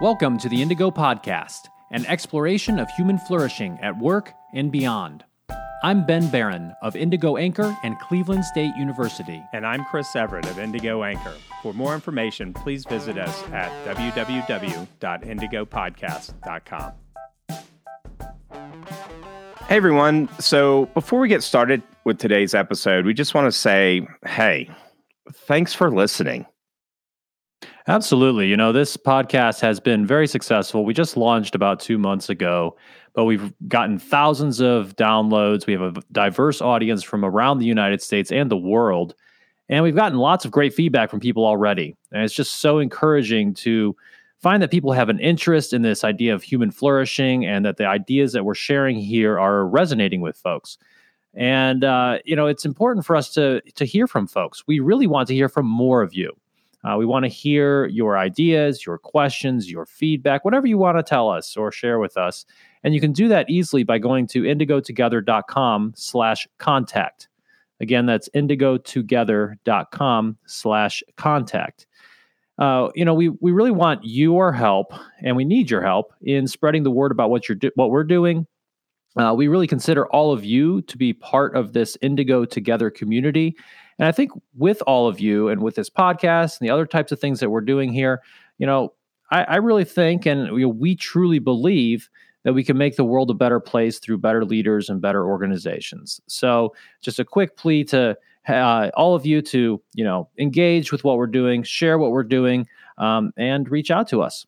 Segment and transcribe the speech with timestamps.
[0.00, 5.24] Welcome to the Indigo Podcast, an exploration of human flourishing at work and beyond.
[5.84, 9.40] I'm Ben Baran of Indigo Anchor and Cleveland State University.
[9.52, 11.34] And I'm Chris Everett of Indigo Anchor.
[11.62, 16.92] For more information, please visit us at www.indigopodcast.com.
[19.68, 20.28] Hey everyone.
[20.40, 24.68] So before we get started with today's episode, we just want to say, hey,
[25.32, 26.46] thanks for listening.
[27.86, 28.48] Absolutely.
[28.48, 30.84] You know, this podcast has been very successful.
[30.84, 32.76] We just launched about two months ago,
[33.12, 35.66] but we've gotten thousands of downloads.
[35.66, 39.14] We have a diverse audience from around the United States and the world.
[39.68, 41.94] And we've gotten lots of great feedback from people already.
[42.10, 43.94] And it's just so encouraging to
[44.40, 47.86] find that people have an interest in this idea of human flourishing and that the
[47.86, 50.78] ideas that we're sharing here are resonating with folks.
[51.34, 54.64] And uh, you know, it's important for us to to hear from folks.
[54.66, 56.32] We really want to hear from more of you.
[56.84, 61.02] Uh, we want to hear your ideas, your questions, your feedback, whatever you want to
[61.02, 62.44] tell us or share with us.
[62.82, 67.28] And you can do that easily by going to indigotogether.com slash contact.
[67.80, 71.86] Again, that's indigotogether.com slash contact.
[72.58, 76.46] Uh, you know, we, we really want your help and we need your help in
[76.46, 78.46] spreading the word about what you're do- what we're doing.
[79.16, 83.56] Uh, we really consider all of you to be part of this Indigo Together community.
[83.98, 87.12] And I think with all of you and with this podcast and the other types
[87.12, 88.22] of things that we're doing here,
[88.58, 88.92] you know,
[89.30, 92.08] I, I really think and know, we truly believe
[92.44, 96.20] that we can make the world a better place through better leaders and better organizations.
[96.26, 98.16] So, just a quick plea to
[98.48, 102.22] uh, all of you to you know engage with what we're doing, share what we're
[102.22, 102.66] doing,
[102.98, 104.46] um, and reach out to us.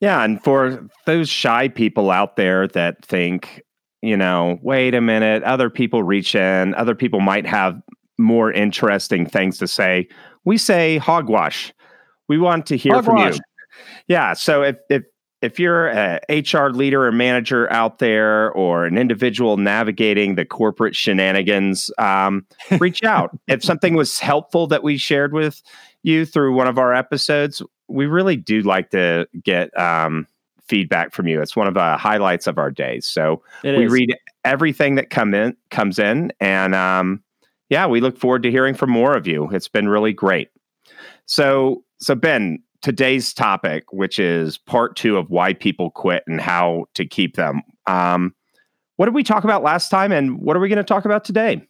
[0.00, 3.62] Yeah, and for those shy people out there that think,
[4.00, 7.82] you know, wait a minute, other people reach in, other people might have
[8.18, 10.08] more interesting things to say,
[10.44, 11.72] we say hogwash.
[12.28, 13.34] We want to hear hogwash.
[13.34, 13.40] from you.
[14.08, 14.32] Yeah.
[14.34, 15.04] So if if
[15.40, 20.96] if you're a HR leader or manager out there, or an individual navigating the corporate
[20.96, 22.44] shenanigans, um,
[22.80, 23.38] reach out.
[23.46, 25.62] if something was helpful that we shared with
[26.02, 30.26] you through one of our episodes, we really do like to get um,
[30.66, 31.40] feedback from you.
[31.40, 33.06] It's one of the highlights of our days.
[33.06, 33.92] So it we is.
[33.92, 37.22] read everything that come in comes in, and um,
[37.68, 39.48] yeah, we look forward to hearing from more of you.
[39.50, 40.48] It's been really great.
[41.26, 46.86] So, so Ben, today's topic, which is part two of why people quit and how
[46.94, 47.62] to keep them.
[47.86, 48.34] Um,
[48.96, 51.24] what did we talk about last time, and what are we going to talk about
[51.24, 51.62] today?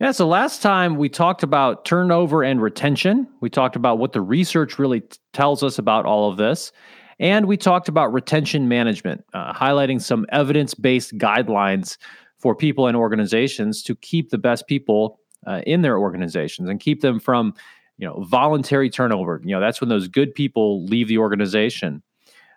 [0.00, 3.28] Yeah, so last time we talked about turnover and retention.
[3.40, 6.72] We talked about what the research really t- tells us about all of this.
[7.20, 11.96] And we talked about retention management, uh, highlighting some evidence based guidelines
[12.44, 17.00] for people and organizations to keep the best people uh, in their organizations and keep
[17.00, 17.54] them from
[17.96, 19.40] you know voluntary turnover.
[19.42, 22.02] You know that's when those good people leave the organization.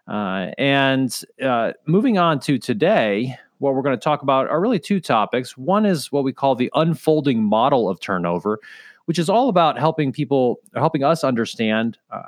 [0.05, 4.77] Uh, and uh, moving on to today what we're going to talk about are really
[4.77, 5.57] two topics.
[5.57, 8.59] One is what we call the unfolding model of turnover
[9.05, 12.23] which is all about helping people helping us understand uh,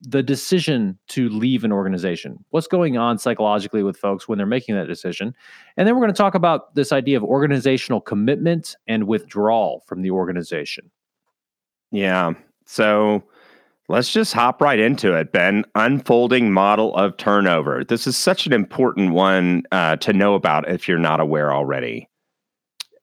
[0.00, 2.44] the decision to leave an organization.
[2.50, 5.34] What's going on psychologically with folks when they're making that decision?
[5.76, 10.02] And then we're going to talk about this idea of organizational commitment and withdrawal from
[10.02, 10.90] the organization.
[11.90, 12.34] Yeah.
[12.66, 13.22] So
[13.88, 15.64] let's just hop right into it, Ben.
[15.74, 17.84] Unfolding model of turnover.
[17.84, 22.08] This is such an important one uh, to know about if you're not aware already.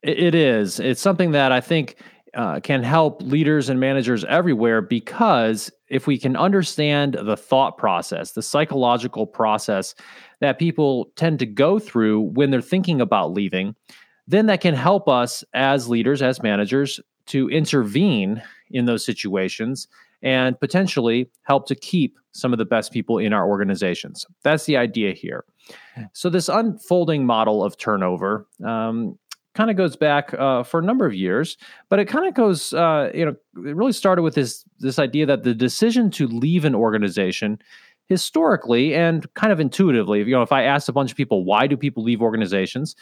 [0.04, 0.80] It is.
[0.80, 1.96] It's something that I think
[2.34, 8.32] uh, can help leaders and managers everywhere because if we can understand the thought process,
[8.32, 9.96] the psychological process
[10.40, 13.76] that people tend to go through when they're thinking about leaving,
[14.28, 19.88] then that can help us as leaders, as managers, to intervene in those situations
[20.22, 24.26] and potentially help to keep some of the best people in our organizations.
[24.42, 25.46] That's the idea here.
[26.14, 29.20] So, this unfolding model of turnover um,
[29.54, 31.58] kind of goes back uh, for a number of years,
[31.90, 33.36] but it kind of goes, uh, you know,
[33.70, 37.60] it really started with this this idea that the decision to leave an organization
[38.08, 41.68] historically and kind of intuitively, you know, if I asked a bunch of people why
[41.68, 42.96] do people leave organizations,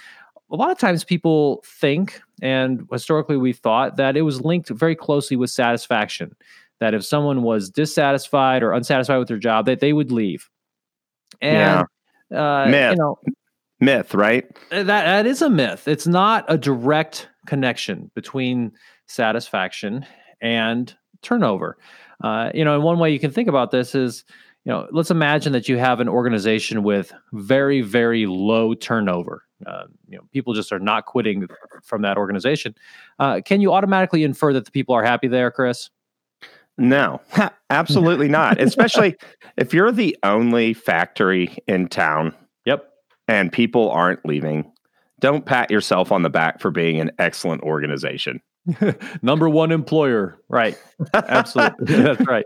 [0.52, 4.96] a lot of times people think, and historically we thought that it was linked very
[4.96, 6.36] closely with satisfaction.
[6.80, 10.50] That if someone was dissatisfied or unsatisfied with their job, that they would leave.
[11.40, 11.88] And
[12.32, 12.64] yeah.
[12.64, 13.20] uh, you know,
[13.80, 14.46] myth, right?
[14.72, 15.88] Uh, that that is a myth.
[15.88, 18.72] It's not a direct connection between
[19.08, 20.06] satisfaction
[20.42, 21.78] and turnover.
[22.24, 24.24] Uh, you know, and one way you can think about this is,
[24.66, 29.44] you know, let's imagine that you have an organization with very, very low turnover.
[29.66, 31.48] Uh, you know, people just are not quitting
[31.84, 32.76] from that organization.
[33.20, 35.90] Uh, can you automatically infer that the people are happy there, Chris?
[36.78, 37.22] No,
[37.70, 38.60] absolutely not.
[38.62, 39.16] Especially
[39.58, 42.34] if you're the only factory in town.
[42.66, 42.88] Yep.
[43.28, 44.72] And people aren't leaving.
[45.20, 48.42] Don't pat yourself on the back for being an excellent organization.
[49.22, 50.38] Number one employer.
[50.50, 50.78] Right.
[51.14, 51.86] Absolutely.
[52.04, 52.46] That's right.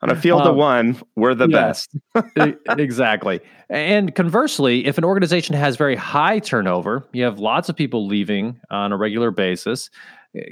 [0.00, 1.96] On a field um, of one, we're the yeah, best.
[2.78, 3.40] exactly.
[3.68, 8.60] And conversely, if an organization has very high turnover, you have lots of people leaving
[8.70, 9.90] on a regular basis,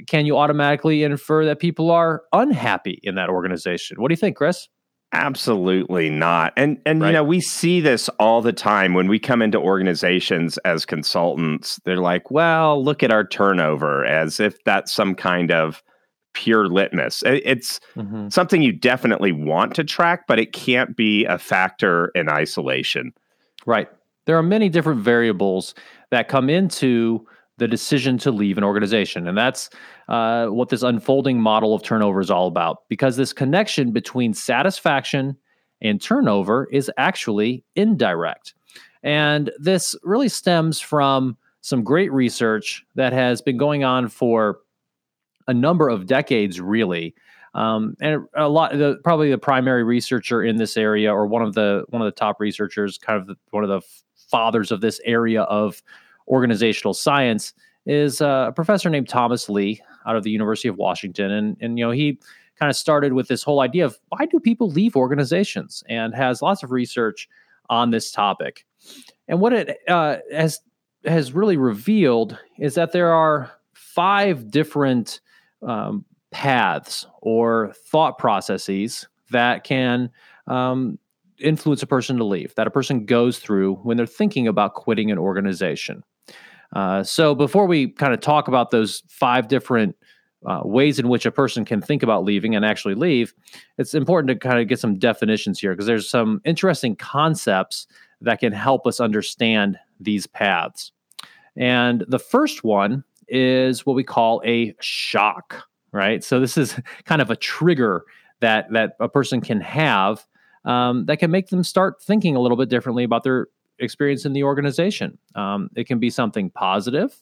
[0.07, 4.01] can you automatically infer that people are unhappy in that organization?
[4.01, 4.67] What do you think, Chris?
[5.13, 6.51] Absolutely not.
[6.57, 7.07] And and right.
[7.07, 11.79] you know, we see this all the time when we come into organizations as consultants.
[11.85, 15.81] They're like, "Well, look at our turnover," as if that's some kind of
[16.33, 17.23] pure litmus.
[17.25, 18.27] It's mm-hmm.
[18.29, 23.13] something you definitely want to track, but it can't be a factor in isolation.
[23.65, 23.89] Right.
[24.25, 25.73] There are many different variables
[26.11, 27.25] that come into
[27.57, 29.27] the decision to leave an organization.
[29.27, 29.69] And that's
[30.07, 35.35] uh, what this unfolding model of turnover is all about, because this connection between satisfaction
[35.81, 38.53] and turnover is actually indirect.
[39.03, 44.59] And this really stems from some great research that has been going on for
[45.47, 47.15] a number of decades, really.
[47.53, 51.55] Um, and a lot, the, probably the primary researcher in this area, or one of
[51.55, 53.81] the one of the top researchers, kind of the, one of the
[54.29, 55.81] fathers of this area of
[56.27, 57.53] organizational science
[57.85, 61.77] is uh, a professor named Thomas Lee out of the University of Washington, and and
[61.77, 62.19] you know he
[62.59, 66.41] kind of started with this whole idea of why do people leave organizations, and has
[66.41, 67.29] lots of research
[67.69, 68.65] on this topic.
[69.27, 70.59] And what it uh, has
[71.05, 75.21] has really revealed is that there are five different
[75.61, 80.09] um, paths or thought processes that can
[80.47, 80.97] um,
[81.39, 85.11] influence a person to leave, that a person goes through when they're thinking about quitting
[85.11, 86.03] an organization.
[86.75, 89.95] Uh, so before we kind of talk about those five different
[90.45, 93.33] uh, ways in which a person can think about leaving and actually leave,
[93.77, 97.87] it's important to kind of get some definitions here because there's some interesting concepts
[98.21, 100.91] that can help us understand these paths.
[101.55, 106.23] And the first one is what we call a shock, right?
[106.23, 108.03] So this is kind of a trigger
[108.39, 110.25] that that a person can have
[110.65, 113.47] um, that can make them start thinking a little bit differently about their
[113.79, 115.17] experience in the organization.
[115.35, 117.21] Um, it can be something positive.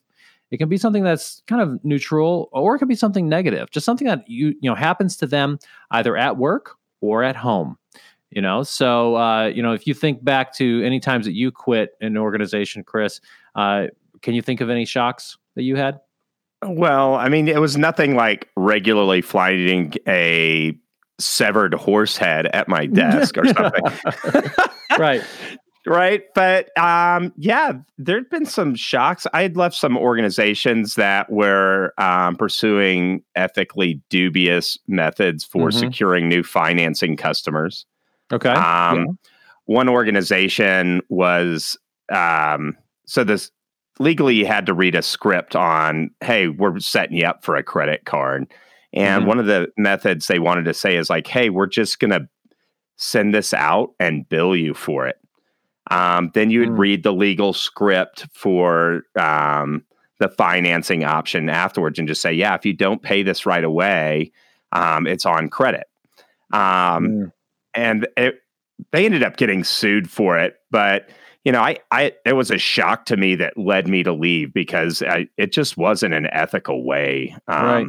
[0.51, 3.85] It can be something that's kind of neutral, or it can be something negative, just
[3.85, 5.59] something that you you know happens to them
[5.91, 7.77] either at work or at home.
[8.29, 11.51] You know, so uh, you know if you think back to any times that you
[11.51, 13.21] quit an organization, Chris,
[13.55, 13.87] uh,
[14.21, 15.99] can you think of any shocks that you had?
[16.63, 20.77] Well, I mean, it was nothing like regularly finding a
[21.19, 23.83] severed horse head at my desk or something.
[24.99, 25.23] right
[25.85, 31.93] right but um, yeah there'd been some shocks i had left some organizations that were
[31.97, 35.79] um, pursuing ethically dubious methods for mm-hmm.
[35.79, 37.85] securing new financing customers
[38.31, 39.05] okay um, yeah.
[39.65, 41.77] one organization was
[42.11, 43.51] um, so this
[43.99, 47.63] legally you had to read a script on hey we're setting you up for a
[47.63, 48.51] credit card
[48.93, 49.27] and mm-hmm.
[49.27, 52.27] one of the methods they wanted to say is like hey we're just going to
[52.97, 55.17] send this out and bill you for it
[55.91, 56.79] um, then you would mm.
[56.79, 59.83] read the legal script for um,
[60.19, 64.31] the financing option afterwards and just say, yeah, if you don't pay this right away,
[64.71, 65.87] um, it's on credit.
[66.51, 67.31] Um, mm.
[67.73, 68.41] And it,
[68.91, 71.09] they ended up getting sued for it, but
[71.43, 74.51] you know, I, I, it was a shock to me that led me to leave
[74.51, 77.87] because I, it just wasn't an ethical way um, right.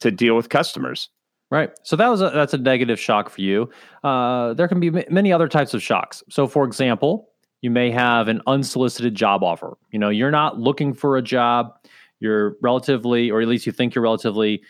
[0.00, 1.08] to deal with customers.
[1.50, 1.70] Right.
[1.82, 3.70] So that was a, that's a negative shock for you.
[4.02, 6.22] Uh, there can be m- many other types of shocks.
[6.28, 7.28] So, for example,
[7.60, 9.76] you may have an unsolicited job offer.
[9.90, 11.74] You know, you're not looking for a job.
[12.18, 14.62] You're relatively, or at least you think you're relatively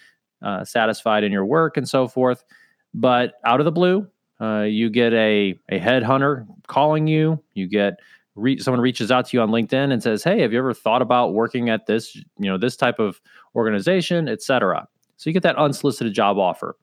[0.43, 2.45] uh, satisfied in your work and so forth.
[2.93, 4.07] But out of the blue,
[4.41, 7.43] uh, you get a a headhunter calling you.
[7.55, 7.95] You get
[8.35, 11.03] re- someone reaches out to you on LinkedIn and says, "Hey, have you ever thought
[11.03, 13.21] about working at this, you know, this type of
[13.55, 16.77] organization, etc." So you get that unsolicited job offer.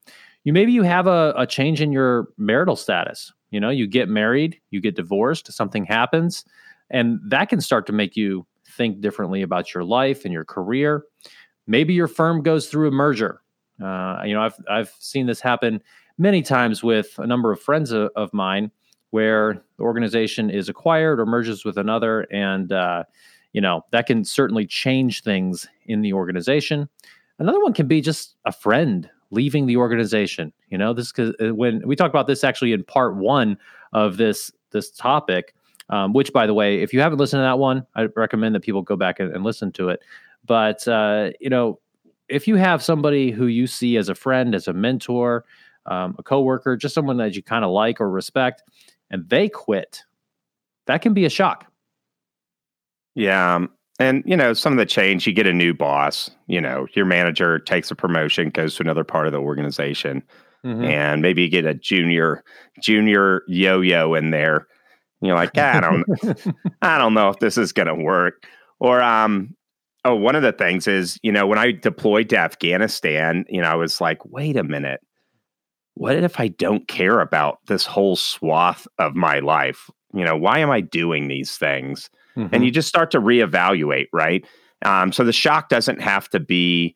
[0.44, 3.32] You maybe you have a, a change in your marital status.
[3.52, 6.46] You know, you get married, you get divorced, something happens,
[6.90, 11.04] and that can start to make you think differently about your life and your career.
[11.68, 13.42] Maybe your firm goes through a merger.
[13.84, 15.82] Uh, you know, I've I've seen this happen
[16.18, 18.72] many times with a number of friends of, of mine
[19.10, 23.04] where the organization is acquired or merges with another, and uh,
[23.54, 26.90] you know that can certainly change things in the organization.
[27.42, 30.54] Another one can be just a friend leaving the organization.
[30.70, 33.58] You know, this because uh, when we talk about this actually in part one
[33.94, 35.56] of this this topic,
[35.90, 38.60] um, which by the way, if you haven't listened to that one, I recommend that
[38.60, 40.02] people go back and, and listen to it.
[40.46, 41.80] But uh, you know,
[42.30, 45.44] if you have somebody who you see as a friend, as a mentor,
[45.88, 48.62] um, a coworker, just someone that you kind of like or respect,
[49.10, 50.04] and they quit.
[50.86, 51.66] That can be a shock.
[53.16, 53.66] Yeah.
[54.00, 57.06] And, you know, some of the change, you get a new boss, you know, your
[57.06, 60.24] manager takes a promotion, goes to another part of the organization.
[60.66, 60.84] Mm-hmm.
[60.84, 62.44] And maybe you get a junior,
[62.82, 64.68] junior yo-yo in there.
[65.22, 66.06] You're like, I don't,
[66.82, 68.48] I don't know if this is going to work.
[68.80, 69.56] Or, um,
[70.06, 73.68] oh, one of the things is, you know, when I deployed to Afghanistan, you know,
[73.68, 75.02] I was like, wait a minute,
[75.94, 79.90] what if I don't care about this whole swath of my life?
[80.14, 82.10] You know, why am I doing these things?
[82.38, 82.54] Mm-hmm.
[82.54, 84.46] And you just start to reevaluate, right?
[84.84, 86.96] Um, so the shock doesn't have to be,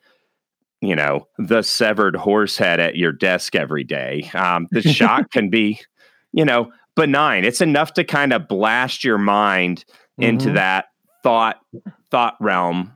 [0.82, 4.30] you know, the severed horse head at your desk every day.
[4.34, 5.80] Um, the shock can be,
[6.32, 7.44] you know, benign.
[7.44, 9.86] It's enough to kind of blast your mind
[10.18, 10.56] into mm-hmm.
[10.56, 10.86] that
[11.24, 11.60] thought
[12.10, 12.94] thought realm.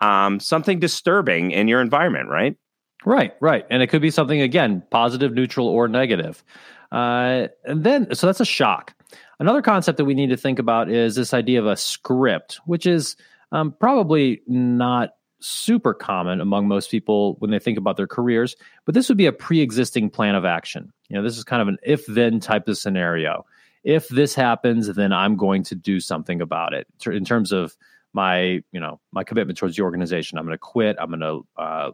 [0.00, 2.56] Um, something disturbing in your environment, right?
[3.04, 3.66] Right, right.
[3.70, 6.42] And it could be something again, positive, neutral, or negative.
[6.90, 8.94] Uh, and then, so that's a shock.
[9.42, 12.86] Another concept that we need to think about is this idea of a script, which
[12.86, 13.16] is
[13.50, 18.94] um, probably not super common among most people when they think about their careers, but
[18.94, 20.92] this would be a pre existing plan of action.
[21.08, 23.44] You know, this is kind of an if then type of scenario.
[23.82, 27.76] If this happens, then I'm going to do something about it in terms of
[28.12, 30.38] my, you know, my commitment towards the organization.
[30.38, 30.94] I'm going to quit.
[31.00, 31.90] I'm going to uh,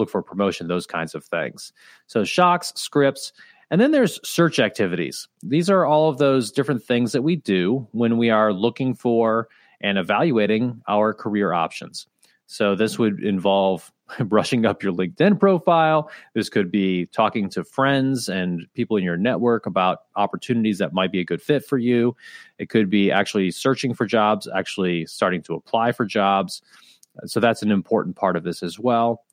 [0.00, 1.72] look for a promotion, those kinds of things.
[2.08, 3.32] So shocks, scripts,
[3.70, 5.28] and then there's search activities.
[5.42, 9.48] These are all of those different things that we do when we are looking for
[9.80, 12.06] and evaluating our career options.
[12.46, 13.92] So this would involve
[14.24, 16.10] brushing up your LinkedIn profile.
[16.34, 21.12] This could be talking to friends and people in your network about opportunities that might
[21.12, 22.16] be a good fit for you.
[22.58, 26.62] It could be actually searching for jobs, actually starting to apply for jobs.
[27.26, 29.24] So that's an important part of this as well.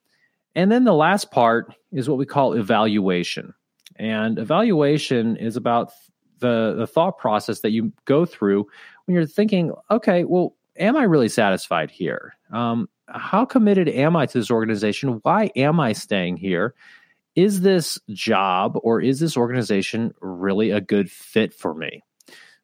[0.53, 3.53] And then the last part is what we call evaluation.
[3.95, 5.91] And evaluation is about
[6.39, 8.67] the, the thought process that you go through
[9.05, 12.33] when you're thinking, okay, well, am I really satisfied here?
[12.51, 15.19] Um, how committed am I to this organization?
[15.21, 16.73] Why am I staying here?
[17.35, 22.03] Is this job or is this organization really a good fit for me?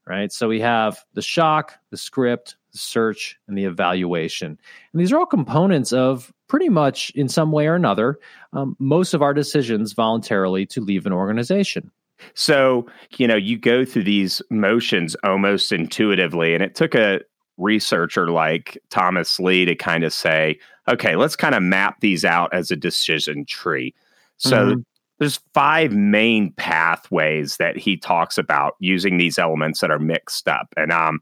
[0.08, 0.32] Right.
[0.32, 4.58] So we have the shock, the script, the search, and the evaluation.
[4.94, 8.20] And these are all components of pretty much, in some way or another,
[8.54, 11.92] um, most of our decisions voluntarily to leave an organization.
[12.34, 12.88] So,
[13.18, 17.22] you know, you go through these motions almost intuitively, and it took a
[17.58, 22.54] researcher like Thomas Lee to kind of say, okay, let's kind of map these out
[22.54, 23.94] as a decision tree.
[24.38, 24.82] So, mm-hmm.
[25.20, 30.74] there's five main pathways that he talks about using these elements that are mixed up.
[30.76, 31.22] And um,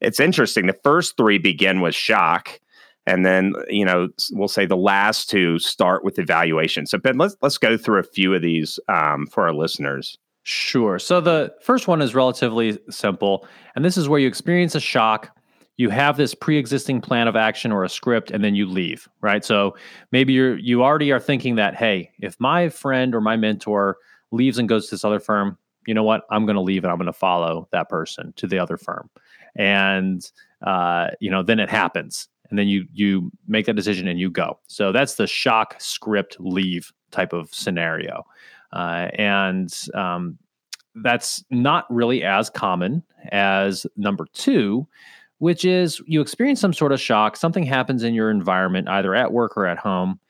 [0.00, 0.66] it's interesting.
[0.66, 2.60] The first three begin with shock.
[3.06, 6.86] And then, you know, we'll say the last two start with evaluation.
[6.86, 10.18] So, Ben, let's let's go through a few of these um, for our listeners.
[10.42, 10.98] Sure.
[10.98, 15.36] So the first one is relatively simple, and this is where you experience a shock.
[15.76, 19.08] You have this pre-existing plan of action or a script, and then you leave.
[19.22, 19.44] Right.
[19.44, 19.76] So
[20.12, 23.96] maybe you're you already are thinking that, hey, if my friend or my mentor
[24.30, 26.24] leaves and goes to this other firm, you know what?
[26.30, 29.08] I'm going to leave and I'm going to follow that person to the other firm
[29.56, 30.30] and
[30.62, 32.28] uh, you know then it happens.
[32.48, 34.58] And then you you make that decision and you go.
[34.66, 38.26] So that's the shock script leave type of scenario.
[38.72, 40.38] Uh, and um,
[40.96, 44.86] that's not really as common as number two
[45.38, 47.34] which is you experience some sort of shock.
[47.34, 50.20] Something happens in your environment either at work or at home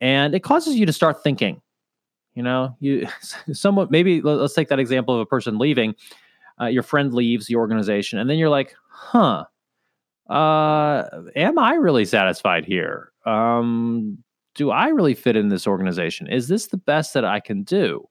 [0.00, 1.60] and it causes you to start thinking.
[2.34, 3.08] You know you
[3.52, 5.94] somewhat maybe let's take that example of a person leaving
[6.60, 9.44] uh, your friend leaves the organization, and then you're like, huh,
[10.28, 13.12] uh, am I really satisfied here?
[13.26, 14.18] Um,
[14.54, 16.26] do I really fit in this organization?
[16.26, 18.06] Is this the best that I can do?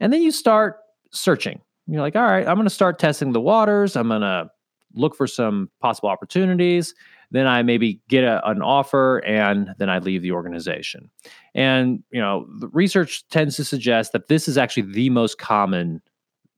[0.00, 0.78] And then you start
[1.10, 1.60] searching.
[1.86, 3.96] You're like, all right, I'm going to start testing the waters.
[3.96, 4.50] I'm going to
[4.94, 6.94] look for some possible opportunities.
[7.30, 11.10] Then I maybe get a, an offer and then I leave the organization.
[11.54, 16.02] And, you know, research tends to suggest that this is actually the most common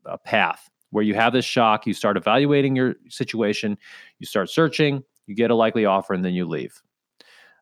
[0.07, 3.76] uh, path where you have this shock, you start evaluating your situation,
[4.18, 6.80] you start searching, you get a likely offer, and then you leave.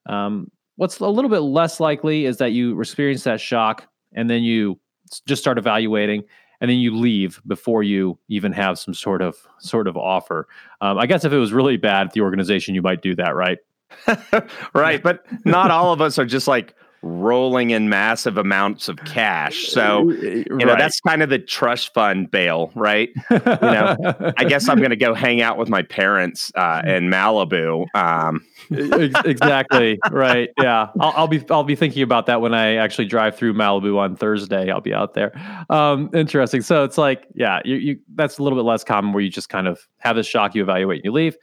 [0.06, 4.42] Um, what's a little bit less likely is that you experience that shock and then
[4.42, 4.78] you
[5.26, 6.25] just start evaluating
[6.60, 10.49] and then you leave before you even have some sort of sort of offer.
[10.80, 13.34] Um, I guess if it was really bad at the organization, you might do that,
[13.34, 13.58] right?
[14.75, 19.69] right, but not all of us are just like rolling in massive amounts of cash.
[19.69, 20.66] So, you right.
[20.66, 23.09] know, that's kind of the trust fund bail, right?
[23.30, 23.97] you know,
[24.37, 27.87] I guess I'm going to go hang out with my parents uh, in Malibu.
[27.95, 28.45] Um.
[28.71, 29.99] exactly.
[30.11, 30.50] Right.
[30.59, 30.88] Yeah.
[31.00, 34.16] I'll, I'll, be, I'll be thinking about that when I actually drive through Malibu on
[34.16, 34.71] Thursday.
[34.71, 35.33] I'll be out there.
[35.71, 36.61] Um, interesting.
[36.61, 39.49] So it's like, yeah, you, you, that's a little bit less common where you just
[39.49, 41.37] kind of have this shock, you evaluate, and you leave.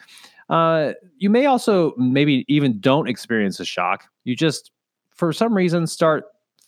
[0.49, 4.05] Uh, you may also maybe even don't experience a shock.
[4.23, 4.71] You just
[5.17, 6.25] for some reason start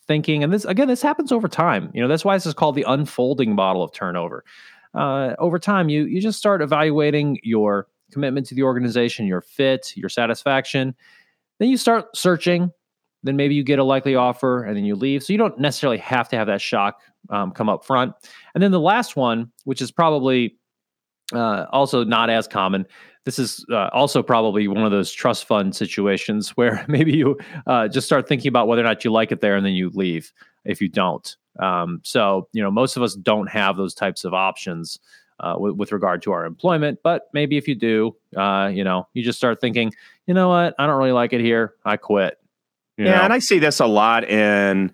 [0.08, 1.92] thinking, and this again, this happens over time.
[1.94, 4.44] You know, that's why this is called the unfolding model of turnover.
[4.94, 9.96] Uh, over time, you you just start evaluating your commitment to the organization, your fit,
[9.96, 10.96] your satisfaction.
[11.60, 12.72] Then you start searching.
[13.22, 15.24] Then maybe you get a likely offer, and then you leave.
[15.24, 18.14] So you don't necessarily have to have that shock um, come up front.
[18.54, 20.58] And then the last one, which is probably
[21.34, 22.86] uh, also not as common,
[23.30, 27.88] this is uh, also probably one of those trust fund situations where maybe you uh,
[27.88, 30.34] just start thinking about whether or not you like it there and then you leave
[30.66, 31.38] if you don't.
[31.60, 34.98] Um, so, you know, most of us don't have those types of options
[35.42, 37.00] uh, with, with, regard to our employment.
[37.04, 39.94] But maybe if you do, uh, you know, you just start thinking,
[40.26, 41.76] you know what, I don't really like it here.
[41.86, 42.38] I quit.
[42.98, 43.16] You yeah.
[43.18, 43.22] Know?
[43.22, 44.92] And I see this a lot in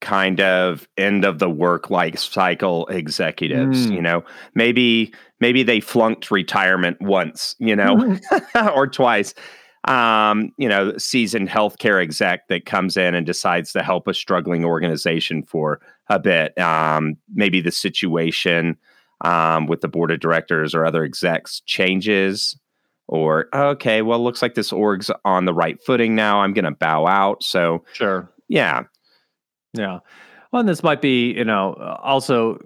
[0.00, 3.94] kind of end of the work life cycle executives mm.
[3.94, 4.22] you know
[4.54, 8.68] maybe maybe they flunked retirement once you know mm-hmm.
[8.74, 9.34] or twice.
[9.84, 14.64] Um, you know seasoned healthcare exec that comes in and decides to help a struggling
[14.64, 16.58] organization for a bit.
[16.58, 18.76] Um, maybe the situation
[19.20, 22.58] um, with the board of directors or other execs changes
[23.08, 26.40] or okay well looks like this org's on the right footing now.
[26.40, 27.42] I'm going to bow out.
[27.42, 28.28] So sure.
[28.48, 28.82] yeah.
[29.72, 30.00] Yeah.
[30.52, 32.58] Well, and this might be, you know, also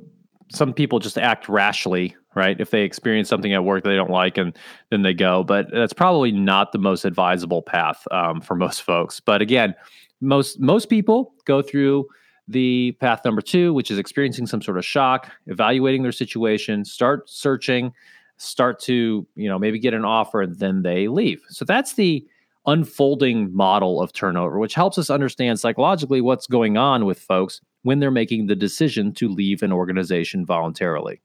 [0.52, 2.60] some people just act rashly, right?
[2.60, 4.56] If they experience something at work they don't like and
[4.90, 9.20] then they go, but that's probably not the most advisable path um, for most folks.
[9.20, 9.74] But again,
[10.20, 12.06] most most people go through
[12.48, 17.28] the path number two, which is experiencing some sort of shock, evaluating their situation, start
[17.28, 17.92] searching,
[18.36, 21.42] start to you know maybe get an offer, and then they leave.
[21.48, 22.26] So that's the
[22.66, 28.00] unfolding model of turnover, which helps us understand psychologically what's going on with folks when
[28.00, 31.22] they're making the decision to leave an organization voluntarily.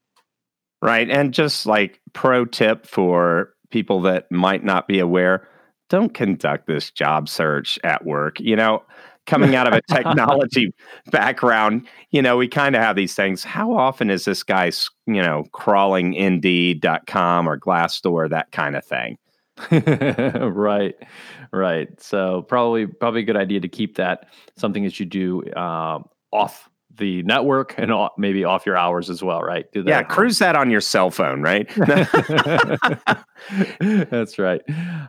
[0.85, 1.09] Right.
[1.09, 5.47] And just like pro tip for people that might not be aware,
[5.89, 8.39] don't conduct this job search at work.
[8.39, 8.83] You know,
[9.25, 10.73] coming out of a technology
[11.11, 13.43] background, you know, we kind of have these things.
[13.43, 14.71] How often is this guy,
[15.07, 19.17] you know, crawling indeed.com or Glassdoor, that kind of thing?
[19.71, 20.95] right,
[21.51, 22.01] right.
[22.01, 25.99] So probably probably a good idea to keep that something that you do uh,
[26.31, 29.71] off the network and maybe off your hours as well, right?
[29.71, 29.89] Do that.
[29.89, 31.69] Yeah, cruise that on your cell phone, right?
[33.79, 34.61] that's right.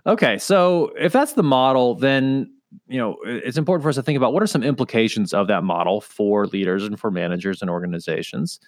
[0.07, 2.53] Okay, so if that's the model, then
[2.89, 5.65] you know it's important for us to think about what are some implications of that
[5.65, 8.61] model for leaders and for managers and organizations.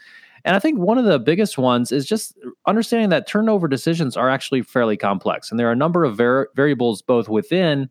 [0.44, 4.31] And I think one of the biggest ones is just understanding that turnover decisions are
[4.31, 5.50] actually fairly complex.
[5.50, 7.90] And there are a number of var- variables both within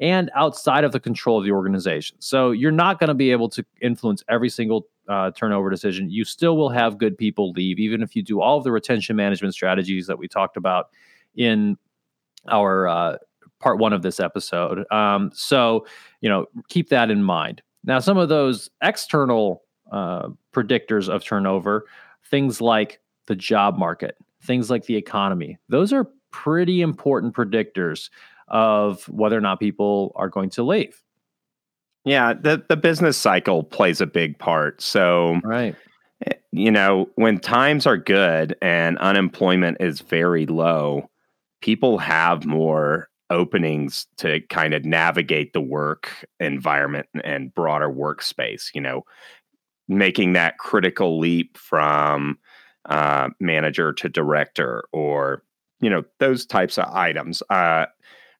[0.00, 2.16] and outside of the control of the organization.
[2.20, 6.10] So you're not going to be able to influence every single uh, turnover decision.
[6.10, 9.16] You still will have good people leave, even if you do all of the retention
[9.16, 10.90] management strategies that we talked about
[11.34, 11.76] in
[12.48, 13.16] our uh,
[13.58, 14.90] part one of this episode.
[14.92, 15.86] Um, so,
[16.20, 17.62] you know, keep that in mind.
[17.84, 21.86] Now, some of those external uh, predictors of turnover,
[22.26, 25.58] things like the job market, things like the economy.
[25.68, 28.10] Those are pretty important predictors
[28.50, 31.02] of whether or not people are going to leave.
[32.04, 34.80] Yeah, the the business cycle plays a big part.
[34.80, 35.76] So, right.
[36.26, 41.10] Eh, you know, when times are good and unemployment is very low,
[41.60, 48.74] people have more openings to kind of navigate the work environment and broader workspace.
[48.74, 49.04] You know,
[49.88, 52.38] making that critical leap from
[52.88, 55.42] uh, manager to director or
[55.80, 57.86] you know those types of items uh,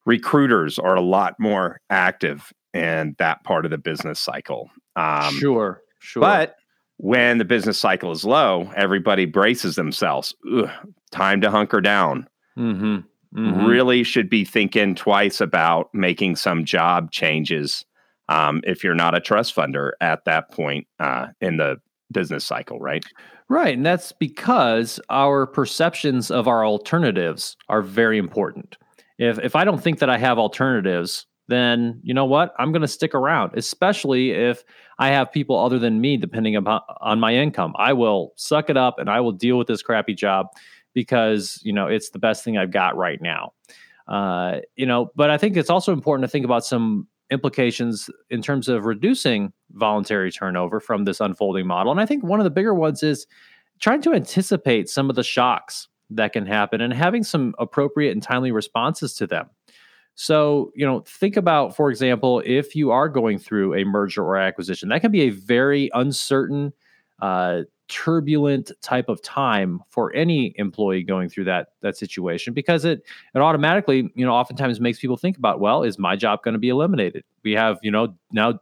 [0.08, 5.82] recruiters are a lot more active in that part of the business cycle um, sure
[5.98, 6.56] sure but
[6.96, 10.70] when the business cycle is low everybody braces themselves Ugh,
[11.10, 12.26] time to hunker down
[12.58, 12.96] mm-hmm.
[13.38, 13.66] Mm-hmm.
[13.66, 17.84] really should be thinking twice about making some job changes
[18.30, 21.76] um, if you're not a trust funder at that point uh, in the
[22.10, 23.04] business cycle, right?
[23.48, 23.76] Right.
[23.76, 28.76] And that's because our perceptions of our alternatives are very important.
[29.18, 32.54] If, if I don't think that I have alternatives, then you know what?
[32.58, 34.62] I'm going to stick around, especially if
[34.98, 37.74] I have people other than me depending upon on my income.
[37.78, 40.46] I will suck it up and I will deal with this crappy job
[40.94, 43.52] because you know it's the best thing I've got right now.
[44.06, 48.40] Uh, you know, but I think it's also important to think about some implications in
[48.40, 51.92] terms of reducing voluntary turnover from this unfolding model.
[51.92, 53.26] And I think one of the bigger ones is
[53.80, 58.22] trying to anticipate some of the shocks that can happen and having some appropriate and
[58.22, 59.48] timely responses to them.
[60.14, 64.36] So, you know, think about, for example, if you are going through a merger or
[64.36, 66.72] acquisition, that can be a very uncertain,
[67.22, 73.02] uh, turbulent type of time for any employee going through that that situation because it
[73.34, 76.58] it automatically you know oftentimes makes people think about well is my job going to
[76.58, 77.24] be eliminated?
[77.44, 78.60] We have you know now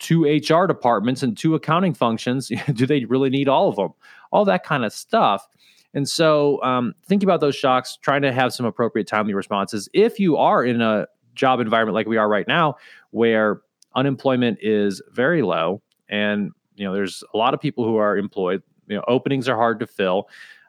[0.00, 2.50] two hr departments and two accounting functions.
[2.72, 3.92] Do they really need all of them
[4.32, 5.46] all that kind of stuff
[5.94, 10.18] and so um, think about those shocks trying to have some appropriate timely responses if
[10.18, 12.74] you are in a job environment like we are right now
[13.10, 13.60] where
[13.94, 18.62] unemployment is very low and you know, there's a lot of people who are employed.
[18.86, 20.28] You know, openings are hard to fill.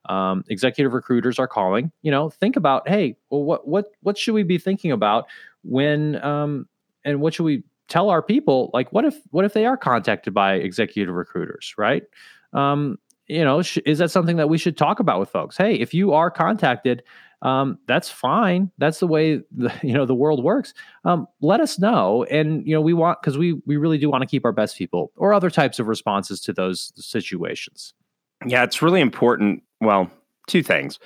[0.10, 1.92] Um, executive recruiters are calling.
[2.02, 5.28] You know, think about, hey, well, what what what should we be thinking about
[5.64, 6.68] when um,
[7.04, 8.72] and what should we tell our people?
[8.74, 12.04] Like, what if what if they are contacted by executive recruiters, right?
[12.54, 15.58] Um, you know, sh- is that something that we should talk about with folks?
[15.58, 17.04] Hey, if you are contacted,
[17.42, 18.72] um, that's fine.
[18.78, 20.74] That's the way the, you know the world works.
[21.06, 24.22] Um, let us know, and you know we want because we we really do want
[24.22, 27.94] to keep our best people or other types of responses to those situations.
[28.46, 29.64] Yeah, it's really important.
[29.82, 30.10] Well,
[30.48, 31.00] two things.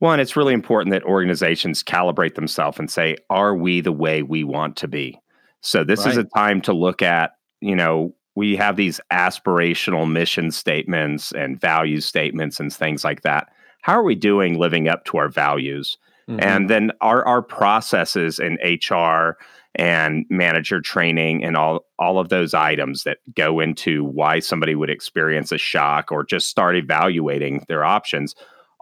[0.00, 4.44] One, it's really important that organizations calibrate themselves and say, "Are we the way we
[4.44, 5.18] want to be?"
[5.60, 6.10] So this right.
[6.10, 11.60] is a time to look at you know we have these aspirational mission statements and
[11.60, 13.48] value statements and things like that
[13.82, 15.96] how are we doing living up to our values?
[16.28, 16.40] Mm-hmm.
[16.40, 19.38] And then our our processes in HR
[19.74, 24.90] and manager training and all all of those items that go into why somebody would
[24.90, 28.34] experience a shock or just start evaluating their options.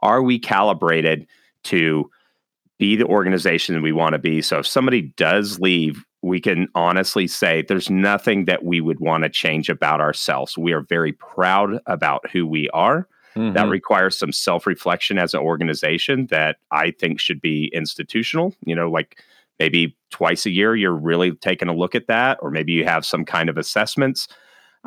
[0.03, 1.27] Are we calibrated
[1.65, 2.11] to
[2.79, 4.43] be the organization we want to be?
[4.43, 9.25] So if somebody does leave, we can honestly say there's nothing that we would want
[9.25, 10.59] to change about ourselves.
[10.59, 13.09] We are very proud about who we are.
[13.37, 13.53] Mm-hmm.
[13.53, 18.55] That requires some self reflection as an organization that I think should be institutional.
[18.65, 19.23] You know, like
[19.59, 23.05] maybe twice a year, you're really taking a look at that, or maybe you have
[23.05, 24.27] some kind of assessments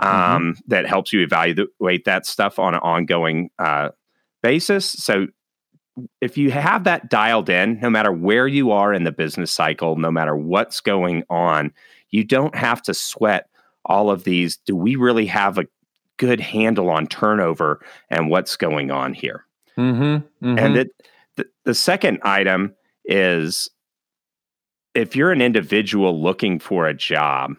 [0.01, 0.07] mm-hmm.
[0.07, 0.61] um, mm-hmm.
[0.67, 3.89] that helps you evaluate that stuff on an ongoing uh,
[4.41, 4.85] basis.
[4.89, 5.27] So
[6.21, 9.95] if you have that dialed in, no matter where you are in the business cycle,
[9.95, 11.73] no matter what's going on,
[12.09, 13.49] you don't have to sweat
[13.85, 14.57] all of these.
[14.57, 15.65] Do we really have a
[16.19, 19.45] good handle on turnover and what's going on here.
[19.75, 20.59] Mm-hmm, mm-hmm.
[20.59, 20.89] And it,
[21.37, 23.71] the, the second item is
[24.93, 27.55] if you're an individual looking for a job,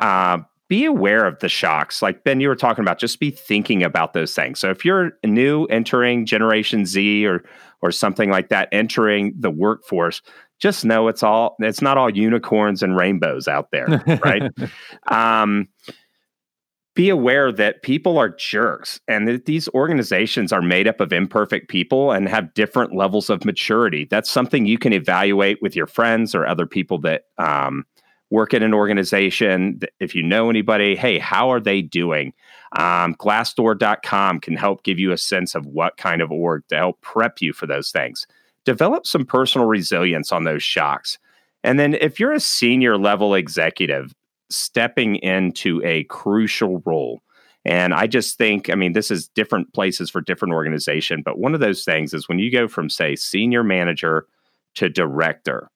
[0.00, 2.02] uh, be aware of the shocks.
[2.02, 4.58] Like Ben, you were talking about, just be thinking about those things.
[4.58, 7.44] So if you're new entering Generation Z or
[7.82, 10.22] or something like that, entering the workforce,
[10.58, 14.50] just know it's all it's not all unicorns and rainbows out there, right?
[15.08, 15.68] um,
[16.96, 21.68] be aware that people are jerks and that these organizations are made up of imperfect
[21.68, 24.06] people and have different levels of maturity.
[24.10, 27.84] That's something you can evaluate with your friends or other people that um,
[28.30, 29.80] work in an organization.
[30.00, 32.32] If you know anybody, hey, how are they doing?
[32.76, 37.00] Um, Glassdoor.com can help give you a sense of what kind of org to help
[37.00, 38.26] prep you for those things.
[38.64, 41.18] Develop some personal resilience on those shocks.
[41.62, 44.12] And then if you're a senior level executive,
[44.50, 47.20] stepping into a crucial role.
[47.64, 51.54] And I just think, I mean, this is different places for different organization, but one
[51.54, 54.26] of those things is when you go from say senior manager
[54.76, 55.68] to director,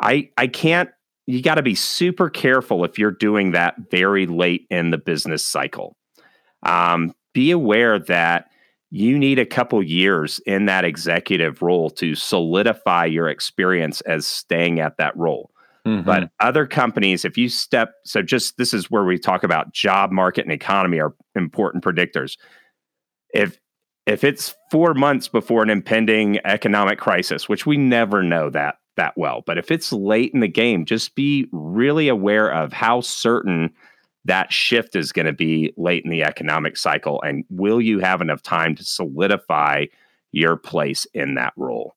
[0.00, 0.90] I I can't
[1.26, 5.44] you got to be super careful if you're doing that very late in the business
[5.44, 5.96] cycle.
[6.62, 8.46] Um, be aware that
[8.90, 14.80] you need a couple years in that executive role to solidify your experience as staying
[14.80, 15.50] at that role.
[15.86, 16.04] Mm-hmm.
[16.04, 20.10] But other companies, if you step, so just this is where we talk about job
[20.10, 22.36] market and economy are important predictors.
[23.34, 23.58] If
[24.06, 29.14] if it's four months before an impending economic crisis, which we never know that that
[29.16, 33.72] well, but if it's late in the game, just be really aware of how certain
[34.24, 38.20] that shift is going to be late in the economic cycle, and will you have
[38.20, 39.86] enough time to solidify
[40.32, 41.94] your place in that role?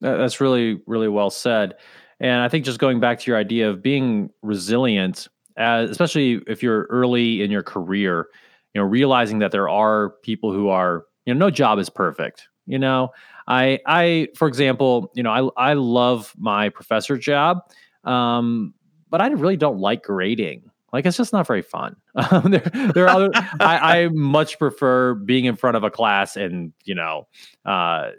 [0.00, 1.74] That's really really well said.
[2.20, 6.62] And I think just going back to your idea of being resilient, as, especially if
[6.62, 8.26] you're early in your career,
[8.74, 12.48] you know, realizing that there are people who are, you know, no job is perfect.
[12.66, 13.10] You know,
[13.48, 17.62] I, I, for example, you know, I, I love my professor job,
[18.04, 18.74] um,
[19.08, 20.70] but I really don't like grading.
[20.92, 21.96] Like it's just not very fun.
[22.30, 23.30] Um, there, there are other.
[23.60, 27.28] I, I much prefer being in front of a class and you know,
[27.64, 28.10] uh,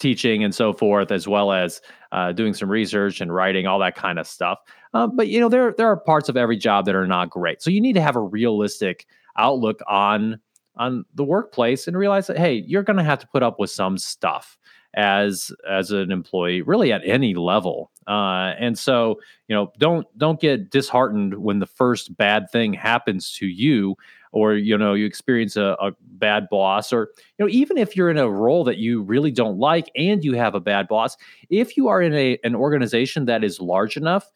[0.00, 3.94] teaching and so forth, as well as uh, doing some research and writing, all that
[3.94, 4.58] kind of stuff.
[4.94, 7.62] Uh, but you know, there there are parts of every job that are not great.
[7.62, 9.06] So you need to have a realistic
[9.38, 10.40] outlook on
[10.76, 13.70] on the workplace and realize that hey, you're going to have to put up with
[13.70, 14.58] some stuff
[14.94, 17.90] as as an employee, really at any level.
[18.06, 23.32] Uh, and so you know, don't don't get disheartened when the first bad thing happens
[23.32, 23.96] to you
[24.32, 28.10] or you know you experience a, a, bad boss or you know even if you're
[28.10, 31.16] in a role that you really don't like and you have a bad boss
[31.48, 34.30] if you are in a an organization that is large enough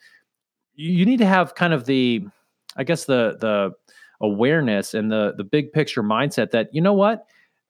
[0.75, 2.25] you need to have kind of the
[2.77, 3.70] i guess the the
[4.20, 7.27] awareness and the the big picture mindset that you know what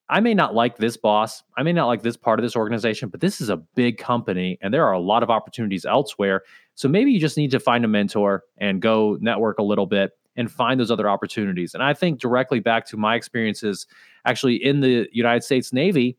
[0.08, 1.42] I may not like this boss.
[1.56, 4.58] I may not like this part of this organization, but this is a big company
[4.60, 6.42] and there are a lot of opportunities elsewhere.
[6.74, 10.12] So maybe you just need to find a mentor and go network a little bit
[10.36, 11.74] and find those other opportunities.
[11.74, 13.86] And I think directly back to my experiences
[14.26, 16.18] actually in the United States Navy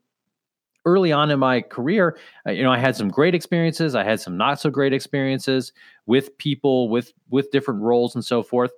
[0.85, 4.19] early on in my career, uh, you know, I had some great experiences, I had
[4.19, 5.73] some not so great experiences
[6.05, 8.71] with people with with different roles and so forth.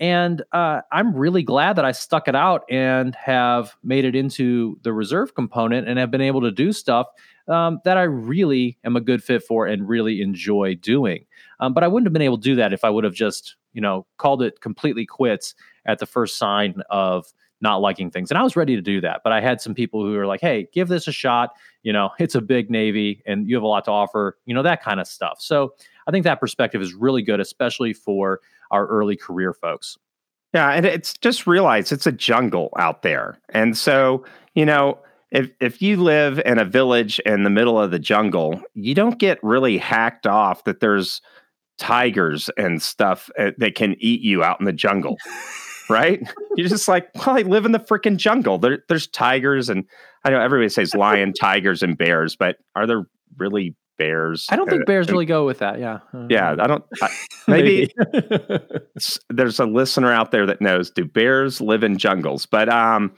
[0.00, 4.78] And uh, I'm really glad that I stuck it out and have made it into
[4.82, 7.06] the reserve component and have been able to do stuff
[7.48, 11.26] um, that I really am a good fit for and really enjoy doing.
[11.60, 13.56] Um, but I wouldn't have been able to do that if I would have just,
[13.74, 17.26] you know, called it completely quits at the first sign of
[17.60, 18.30] not liking things.
[18.30, 19.20] And I was ready to do that.
[19.22, 21.50] But I had some people who were like, hey, give this a shot.
[21.82, 24.62] You know, it's a big Navy and you have a lot to offer, you know,
[24.62, 25.38] that kind of stuff.
[25.40, 25.74] So
[26.10, 28.40] I think that perspective is really good, especially for
[28.72, 29.96] our early career folks.
[30.52, 30.70] Yeah.
[30.70, 33.38] And it's just realize it's a jungle out there.
[33.50, 34.98] And so, you know,
[35.30, 39.20] if if you live in a village in the middle of the jungle, you don't
[39.20, 41.22] get really hacked off that there's
[41.78, 45.16] tigers and stuff uh, that can eat you out in the jungle.
[45.88, 46.20] right?
[46.56, 48.58] You're just like, well, I live in the freaking jungle.
[48.58, 49.84] There, there's tigers, and
[50.24, 54.46] I know everybody says lion, tigers, and bears, but are there really bears?
[54.48, 55.78] I don't think bears really go with that.
[55.78, 55.98] Yeah.
[56.30, 56.56] Yeah.
[56.58, 56.82] I don't.
[57.02, 57.10] I,
[57.48, 57.92] maybe
[59.28, 60.90] there's a listener out there that knows.
[60.90, 62.46] Do bears live in jungles?
[62.46, 63.14] But um,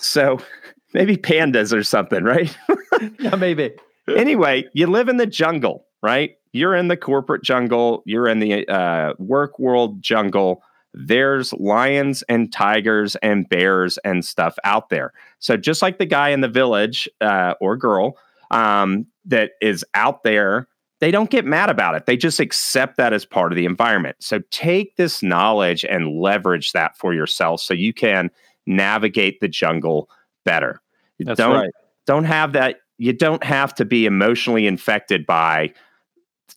[0.00, 0.38] so
[0.94, 2.54] maybe pandas or something, right?
[3.20, 3.70] yeah, maybe.
[4.08, 6.32] anyway, you live in the jungle, right?
[6.52, 8.02] You're in the corporate jungle.
[8.04, 10.62] You're in the uh, work world jungle
[10.98, 15.12] there's lions and tigers and bears and stuff out there.
[15.40, 18.16] So just like the guy in the village uh, or girl
[18.50, 20.68] um, that is out there,
[21.00, 22.06] they don't get mad about it.
[22.06, 24.16] They just accept that as part of the environment.
[24.20, 28.30] So take this knowledge and leverage that for yourself so you can
[28.66, 30.08] navigate the jungle
[30.44, 30.80] better.
[31.18, 31.70] That's don't, right.
[32.06, 32.76] Don't have that.
[32.98, 35.72] You don't have to be emotionally infected by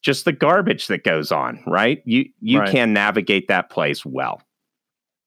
[0.01, 2.01] just the garbage that goes on, right?
[2.05, 2.71] You you right.
[2.71, 4.41] can navigate that place well.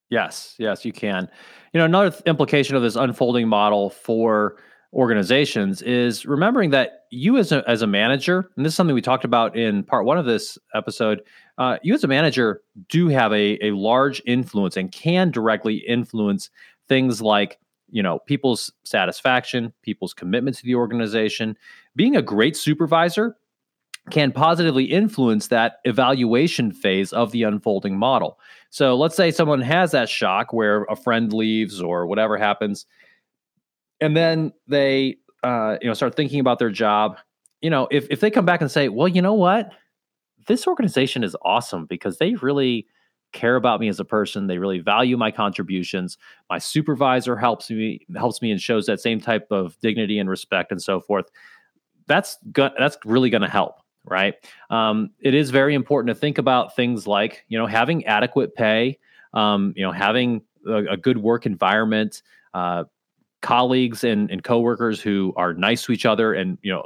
[0.09, 1.29] Yes, yes, you can.
[1.73, 4.57] You know, another th- implication of this unfolding model for
[4.93, 9.03] organizations is remembering that you as a as a manager, and this is something we
[9.03, 11.23] talked about in part one of this episode.
[11.59, 16.51] Uh, you as a manager do have a a large influence and can directly influence
[16.89, 17.59] things like
[17.91, 21.57] you know people's satisfaction, people's commitment to the organization.
[21.97, 23.37] Being a great supervisor
[24.11, 28.39] can positively influence that evaluation phase of the unfolding model.
[28.71, 32.87] So let's say someone has that shock where a friend leaves or whatever happens,
[34.03, 37.19] and then they uh, you know start thinking about their job.
[37.61, 39.71] You know, if if they come back and say, "Well, you know what,
[40.47, 42.87] this organization is awesome because they really
[43.33, 44.49] care about me as a person.
[44.49, 46.19] They really value my contributions.
[46.51, 50.73] My supervisor helps me helps me and shows that same type of dignity and respect
[50.73, 51.27] and so forth."
[52.09, 54.35] That's go- that's really going to help right?
[54.69, 58.99] Um, it is very important to think about things like you know having adequate pay,
[59.33, 62.23] um, you know having a, a good work environment,
[62.55, 62.85] uh,
[63.43, 66.85] colleagues and, and coworkers who are nice to each other, and you know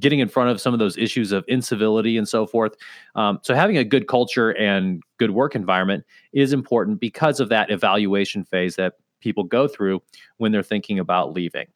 [0.00, 2.74] getting in front of some of those issues of incivility and so forth.
[3.14, 7.70] Um, so having a good culture and good work environment is important because of that
[7.70, 10.00] evaluation phase that people go through
[10.36, 11.66] when they're thinking about leaving.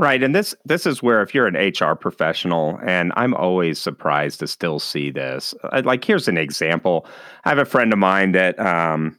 [0.00, 0.22] Right.
[0.22, 4.46] And this this is where if you're an HR professional, and I'm always surprised to
[4.46, 5.54] still see this.
[5.64, 7.04] Uh, like here's an example.
[7.44, 9.18] I have a friend of mine that um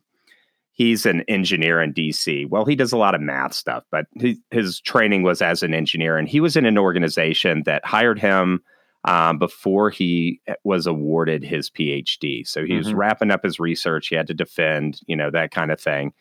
[0.80, 2.50] he's an engineer in DC.
[2.50, 5.74] Well, he does a lot of math stuff, but he, his training was as an
[5.74, 8.62] engineer, and he was in an organization that hired him
[9.04, 12.48] um, before he eh, was awarded his PhD.
[12.48, 12.78] So he mm-hmm.
[12.78, 14.08] was wrapping up his research.
[14.08, 16.13] He had to defend, you know, that kind of thing.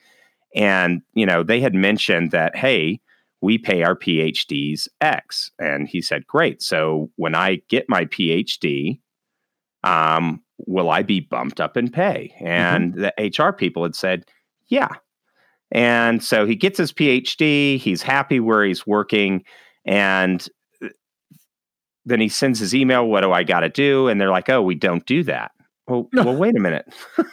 [0.54, 3.00] And you know, they had mentioned that, hey,
[3.40, 5.52] we pay our PhDs X.
[5.60, 6.62] And he said, Great.
[6.62, 8.98] So when I get my PhD,
[9.84, 12.34] um, will I be bumped up in pay?
[12.40, 13.34] And mm-hmm.
[13.36, 14.24] the HR people had said,
[14.68, 14.88] Yeah.
[15.70, 19.44] And so he gets his PhD, he's happy where he's working.
[19.84, 20.46] And
[20.82, 20.88] uh,
[22.06, 24.08] then he sends his email, What do I got to do?
[24.08, 25.52] And they're like, Oh, we don't do that.
[25.86, 26.86] well, well, wait a minute.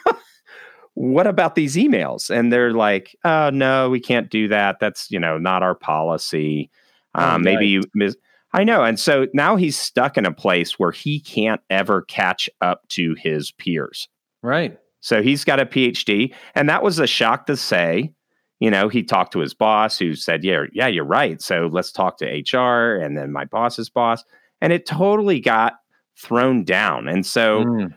[0.96, 2.30] what about these emails?
[2.30, 4.78] And they're like, oh, no, we can't do that.
[4.80, 6.70] That's, you know, not our policy.
[7.14, 8.16] Oh, um, maybe you mis-
[8.54, 8.82] I know.
[8.82, 13.14] And so now he's stuck in a place where he can't ever catch up to
[13.18, 14.08] his peers.
[14.42, 14.78] Right.
[15.06, 16.34] So he's got a PhD.
[16.56, 18.12] And that was a shock to say.
[18.58, 21.40] You know, he talked to his boss who said, Yeah, yeah, you're right.
[21.40, 24.24] So let's talk to HR and then my boss's boss.
[24.60, 25.74] And it totally got
[26.18, 27.06] thrown down.
[27.06, 27.94] And so mm.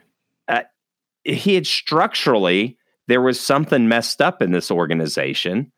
[0.49, 0.61] uh,
[1.23, 5.71] he had structurally, there was something messed up in this organization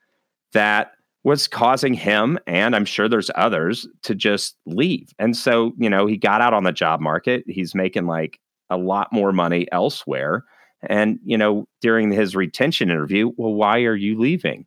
[0.51, 0.91] that
[1.23, 5.13] was causing him and I'm sure there's others to just leave.
[5.17, 7.45] And so, you know, he got out on the job market.
[7.47, 8.37] He's making like
[8.69, 10.43] a lot more money elsewhere.
[10.83, 14.65] And, you know, during his retention interview, well, why are you leaving?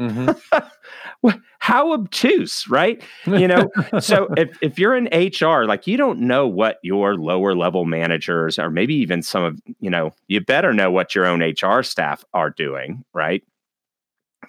[0.00, 1.28] Mm-hmm.
[1.58, 3.02] How obtuse, right?
[3.26, 7.54] You know, so if, if you're in HR, like you don't know what your lower
[7.54, 11.42] level managers or maybe even some of, you know, you better know what your own
[11.42, 13.42] HR staff are doing, right?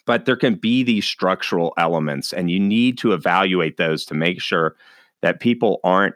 [0.06, 4.42] But there can be these structural elements, and you need to evaluate those to make
[4.42, 4.76] sure
[5.22, 6.16] that people aren't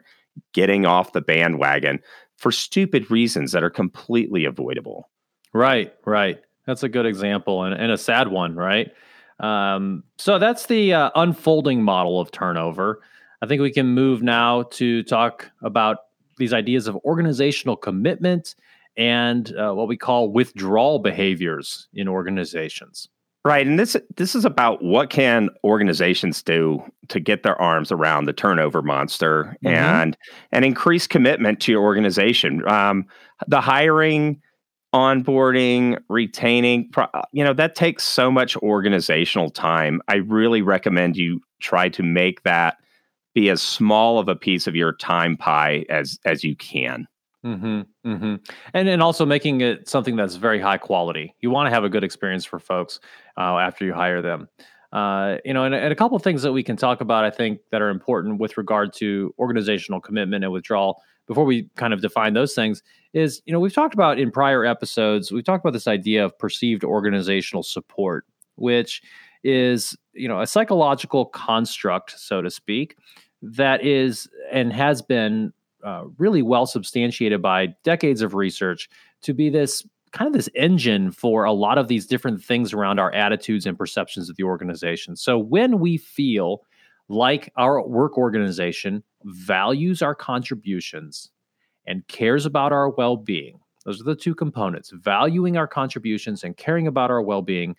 [0.52, 2.00] getting off the bandwagon
[2.42, 5.08] for stupid reasons that are completely avoidable.
[5.52, 6.40] Right, right.
[6.66, 8.90] That's a good example and, and a sad one, right?
[9.38, 13.00] Um, so that's the uh, unfolding model of turnover.
[13.42, 15.98] I think we can move now to talk about
[16.36, 18.56] these ideas of organizational commitment
[18.96, 23.08] and uh, what we call withdrawal behaviors in organizations.
[23.44, 28.26] Right, and this this is about what can organizations do to get their arms around
[28.26, 29.66] the turnover monster mm-hmm.
[29.66, 30.16] and
[30.52, 32.66] and increase commitment to your organization.
[32.68, 33.06] Um,
[33.48, 34.40] the hiring,
[34.94, 36.92] onboarding, retaining,
[37.32, 40.00] you know, that takes so much organizational time.
[40.06, 42.76] I really recommend you try to make that
[43.34, 47.08] be as small of a piece of your time pie as as you can.
[47.44, 48.34] Mm-hmm, mm-hmm.
[48.72, 51.34] And and also making it something that's very high quality.
[51.40, 53.00] You want to have a good experience for folks
[53.36, 54.48] uh, after you hire them.
[54.92, 57.30] Uh, you know, and, and, a couple of things that we can talk about, I
[57.30, 61.02] think, that are important with regard to organizational commitment and withdrawal.
[61.26, 64.64] Before we kind of define those things, is you know we've talked about in prior
[64.64, 68.26] episodes, we've talked about this idea of perceived organizational support,
[68.56, 69.02] which
[69.42, 72.96] is you know a psychological construct, so to speak,
[73.40, 75.52] that is and has been
[75.84, 78.88] uh, really well substantiated by decades of research
[79.22, 82.98] to be this kind of this engine for a lot of these different things around
[82.98, 85.16] our attitudes and perceptions of the organization.
[85.16, 86.62] So when we feel
[87.08, 91.30] like our work organization values our contributions
[91.86, 96.56] and cares about our well being, those are the two components valuing our contributions and
[96.56, 97.74] caring about our well being,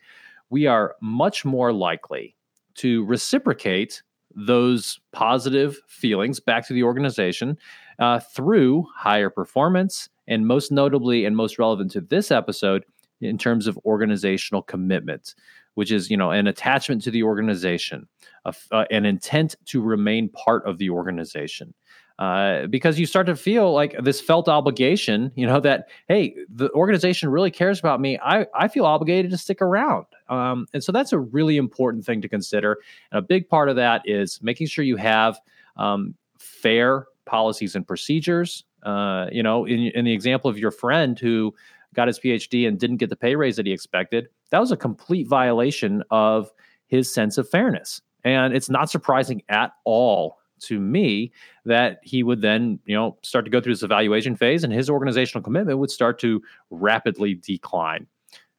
[0.50, 2.36] we are much more likely
[2.76, 4.02] to reciprocate
[4.36, 7.58] those positive feelings back to the organization
[8.00, 12.86] uh, through higher performance, and most notably and most relevant to this episode,
[13.22, 15.36] in terms of organizational commitment,
[15.76, 18.08] which is you know an attachment to the organization,
[18.46, 21.74] uh, an intent to remain part of the organization.
[22.20, 26.70] Uh, because you start to feel like this felt obligation, you know, that, hey, the
[26.74, 28.20] organization really cares about me.
[28.24, 30.06] I, I feel obligated to stick around.
[30.30, 32.78] Um, and so that's a really important thing to consider.
[33.12, 35.40] And a big part of that is making sure you have
[35.76, 38.64] um, fair policies and procedures.
[38.84, 41.54] Uh, you know, in, in the example of your friend who
[41.94, 44.78] got his PhD and didn't get the pay raise that he expected, that was a
[44.78, 46.52] complete violation of
[46.88, 48.02] his sense of fairness.
[48.24, 51.32] And it's not surprising at all to me
[51.66, 54.90] that he would then, you know, start to go through this evaluation phase and his
[54.90, 58.08] organizational commitment would start to rapidly decline.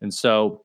[0.01, 0.65] And so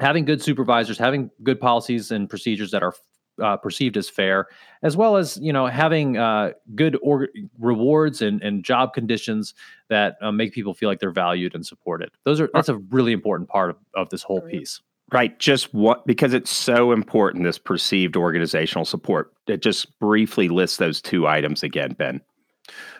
[0.00, 2.94] having good supervisors, having good policies and procedures that are
[3.40, 4.46] uh, perceived as fair,
[4.82, 9.54] as well as you know having uh, good or- rewards and, and job conditions
[9.88, 12.10] that uh, make people feel like they're valued and supported.
[12.24, 14.80] Those are that's a really important part of, of this whole piece.
[15.12, 17.42] Right, just what because it's so important.
[17.44, 19.32] This perceived organizational support.
[19.48, 22.20] It just briefly lists those two items again, Ben.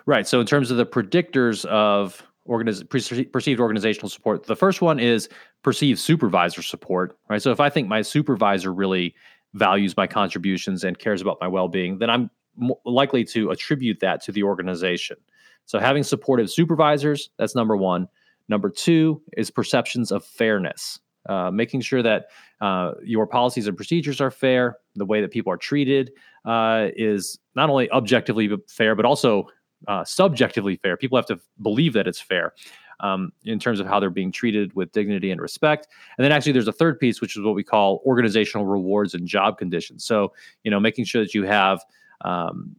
[0.06, 0.26] Right.
[0.26, 2.88] So in terms of the predictors of organiz-
[3.30, 5.28] perceived organizational support, the first one is
[5.62, 7.16] perceived supervisor support.
[7.28, 7.40] Right.
[7.40, 9.14] So if I think my supervisor really
[9.54, 12.30] values my contributions and cares about my well-being, then I'm
[12.84, 15.16] likely to attribute that to the organization.
[15.66, 18.08] So having supportive supervisors, that's number one.
[18.48, 20.98] Number two is perceptions of fairness,
[21.28, 22.26] uh, making sure that
[22.60, 26.10] uh, your policies and procedures are fair, the way that people are treated
[26.44, 29.46] uh, is not only objectively fair, but also
[29.88, 30.96] uh, subjectively fair.
[30.96, 32.52] People have to believe that it's fair
[33.00, 35.88] um, in terms of how they're being treated with dignity and respect.
[36.16, 39.26] And then actually, there's a third piece, which is what we call organizational rewards and
[39.26, 40.04] job conditions.
[40.04, 40.32] So,
[40.64, 41.84] you know, making sure that you have
[42.22, 42.76] um,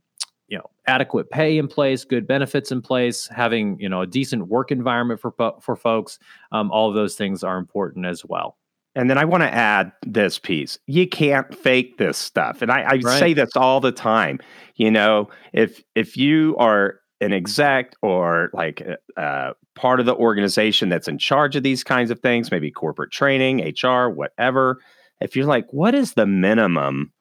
[0.47, 4.47] you know adequate pay in place, good benefits in place, having you know a decent
[4.47, 6.19] work environment for for folks.
[6.51, 8.57] Um, all of those things are important as well.
[8.93, 10.77] And then I want to add this piece.
[10.85, 12.61] You can't fake this stuff.
[12.61, 13.19] And I, I right.
[13.19, 14.39] say this all the time.
[14.75, 20.89] You know, if if you are an exec or like uh, part of the organization
[20.89, 24.79] that's in charge of these kinds of things, maybe corporate training, HR, whatever,
[25.21, 27.13] if you're like, what is the minimum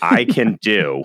[0.00, 1.04] I can do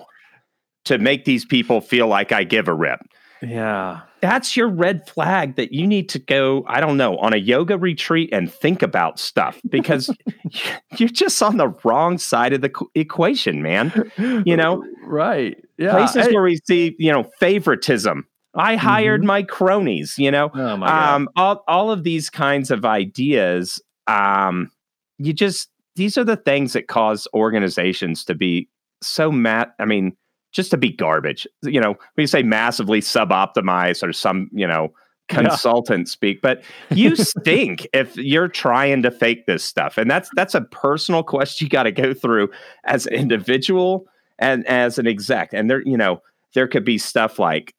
[0.86, 3.00] to make these people feel like I give a rip?
[3.42, 4.00] Yeah.
[4.20, 7.78] That's your red flag that you need to go, I don't know, on a yoga
[7.78, 10.10] retreat and think about stuff because
[10.96, 14.10] you're just on the wrong side of the equation, man.
[14.16, 14.84] You know?
[15.04, 15.62] Right.
[15.76, 15.92] Yeah.
[15.92, 18.26] Places I, where we see, you know, favoritism.
[18.54, 19.28] I hired mm-hmm.
[19.28, 20.50] my cronies, you know?
[20.54, 24.70] Oh um, all, all of these kinds of ideas, um,
[25.18, 28.68] you just, these are the things that cause organizations to be
[29.02, 29.70] so mad.
[29.78, 30.16] I mean,
[30.52, 31.46] just to be garbage.
[31.62, 34.92] You know, we say massively sub-optimized or some, you know,
[35.28, 36.10] consultant yeah.
[36.10, 39.98] speak, but you stink if you're trying to fake this stuff.
[39.98, 42.48] And that's that's a personal question you got to go through
[42.84, 44.06] as an individual
[44.38, 45.52] and as an exec.
[45.52, 46.22] And there, you know,
[46.54, 47.74] there could be stuff like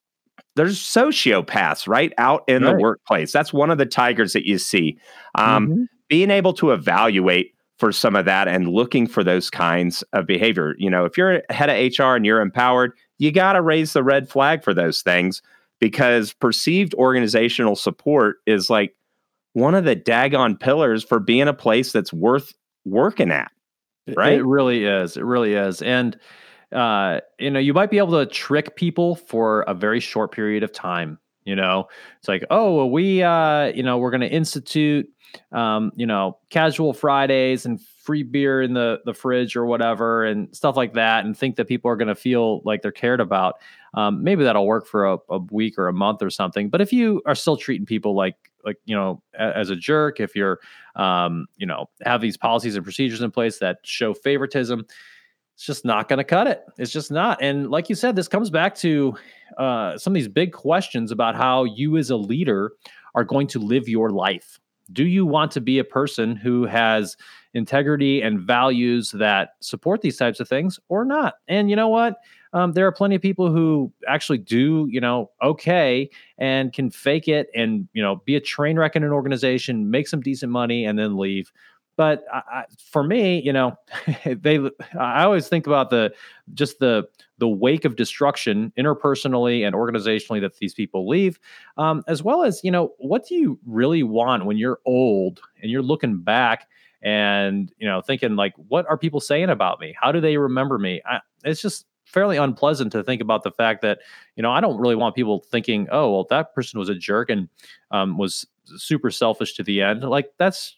[0.59, 2.75] there's sociopaths right out in right.
[2.75, 3.31] the workplace.
[3.31, 4.99] That's one of the tigers that you see.
[5.35, 5.83] Um, mm-hmm.
[6.09, 10.75] Being able to evaluate for some of that and looking for those kinds of behavior.
[10.77, 14.03] You know, if you're head of HR and you're empowered, you got to raise the
[14.03, 15.41] red flag for those things
[15.79, 18.97] because perceived organizational support is like
[19.53, 22.53] one of the daggone pillars for being a place that's worth
[22.83, 23.49] working at.
[24.13, 24.39] Right?
[24.39, 25.15] It really is.
[25.15, 25.81] It really is.
[25.81, 26.19] And
[26.71, 30.63] uh, you know, you might be able to trick people for a very short period
[30.63, 31.19] of time.
[31.45, 31.87] You know,
[32.19, 35.09] it's like, oh, well, we, uh, you know, we're going to institute
[35.51, 40.53] um, you know, casual Fridays and free beer in the the fridge or whatever and
[40.55, 43.55] stuff like that, and think that people are going to feel like they're cared about.
[43.93, 46.69] Um, maybe that'll work for a, a, week or a month or something.
[46.69, 50.35] But if you are still treating people like like you know as a jerk, if
[50.35, 50.59] you're
[50.95, 54.85] um, you know have these policies and procedures in place that show favoritism,
[55.59, 56.63] it's just not going to cut it.
[56.77, 57.41] It's just not.
[57.41, 59.13] And like you said, this comes back to
[59.57, 62.71] uh, some of these big questions about how you as a leader
[63.13, 64.57] are going to live your life
[64.91, 67.15] do you want to be a person who has
[67.53, 71.35] integrity and values that support these types of things or not?
[71.47, 72.17] And you know what?
[72.53, 77.27] Um, there are plenty of people who actually do, you know, okay and can fake
[77.27, 80.85] it and, you know, be a train wreck in an organization, make some decent money,
[80.85, 81.51] and then leave.
[81.99, 83.77] But I, for me, you know,
[84.25, 84.57] they
[84.97, 86.13] I always think about the
[86.53, 87.05] just the
[87.39, 91.41] the wake of destruction interpersonally and organizationally that these people leave,
[91.75, 95.69] um, as well as you know what do you really want when you're old and
[95.69, 96.69] you're looking back
[97.01, 99.93] and you know thinking like what are people saying about me?
[99.99, 101.01] How do they remember me?
[101.05, 103.99] I, it's just fairly unpleasant to think about the fact that
[104.37, 107.29] you know I don't really want people thinking, oh well, that person was a jerk
[107.29, 107.49] and
[107.91, 108.47] um, was
[108.77, 110.03] super selfish to the end.
[110.03, 110.77] Like that's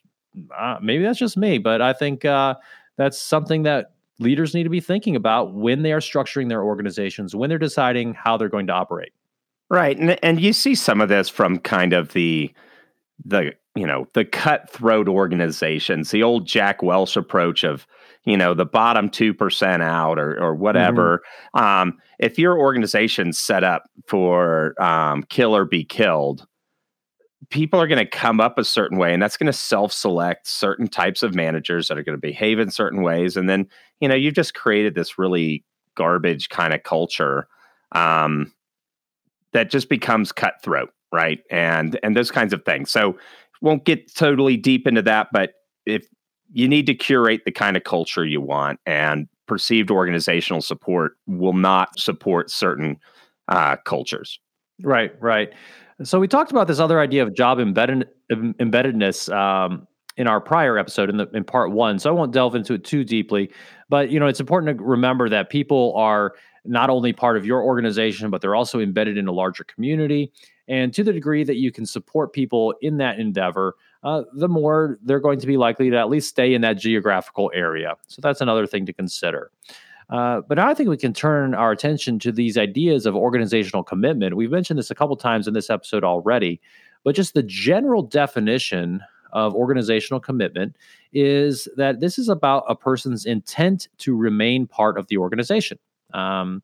[0.57, 2.55] uh, maybe that's just me, but I think uh,
[2.97, 7.35] that's something that leaders need to be thinking about when they are structuring their organizations,
[7.35, 9.13] when they're deciding how they're going to operate.
[9.69, 12.53] Right, and and you see some of this from kind of the
[13.23, 17.87] the you know the cutthroat organizations, the old Jack Welch approach of
[18.25, 21.23] you know the bottom two percent out or or whatever.
[21.55, 21.65] Mm-hmm.
[21.65, 26.45] Um, if your organization's set up for um, kill or be killed,
[27.49, 30.87] people are going to come up a certain way and that's going to self-select certain
[30.87, 33.67] types of managers that are going to behave in certain ways and then
[33.99, 35.63] you know you've just created this really
[35.95, 37.47] garbage kind of culture
[37.93, 38.53] um,
[39.53, 41.39] that just becomes cutthroat right?
[41.49, 42.91] And and those kinds of things.
[42.91, 43.17] So
[43.61, 45.53] won't get totally deep into that but
[45.85, 46.07] if
[46.53, 51.53] you need to curate the kind of culture you want and perceived organizational support will
[51.53, 52.97] not support certain
[53.47, 54.39] uh, cultures.
[54.83, 55.53] Right right
[56.03, 59.87] so we talked about this other idea of job embedded, embeddedness um,
[60.17, 61.99] in our prior episode in the in part one.
[61.99, 63.51] So I won't delve into it too deeply,
[63.89, 66.33] but you know it's important to remember that people are
[66.63, 70.31] not only part of your organization, but they're also embedded in a larger community.
[70.67, 74.99] And to the degree that you can support people in that endeavor, uh, the more
[75.03, 77.95] they're going to be likely to at least stay in that geographical area.
[78.07, 79.51] So that's another thing to consider.
[80.11, 84.35] Uh, but I think we can turn our attention to these ideas of organizational commitment.
[84.35, 86.59] We've mentioned this a couple times in this episode already,
[87.03, 89.01] but just the general definition
[89.31, 90.75] of organizational commitment
[91.13, 95.79] is that this is about a person's intent to remain part of the organization.
[96.13, 96.61] Um,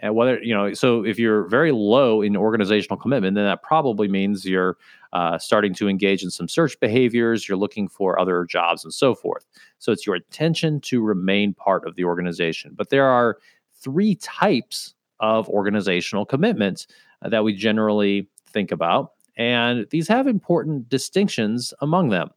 [0.00, 4.08] and whether you know so if you're very low in organizational commitment then that probably
[4.08, 4.76] means you're
[5.12, 9.14] uh, starting to engage in some search behaviors you're looking for other jobs and so
[9.14, 9.44] forth
[9.78, 13.38] so it's your intention to remain part of the organization but there are
[13.80, 16.86] three types of organizational commitments
[17.22, 19.12] uh, that we generally think about.
[19.36, 22.30] And these have important distinctions among them.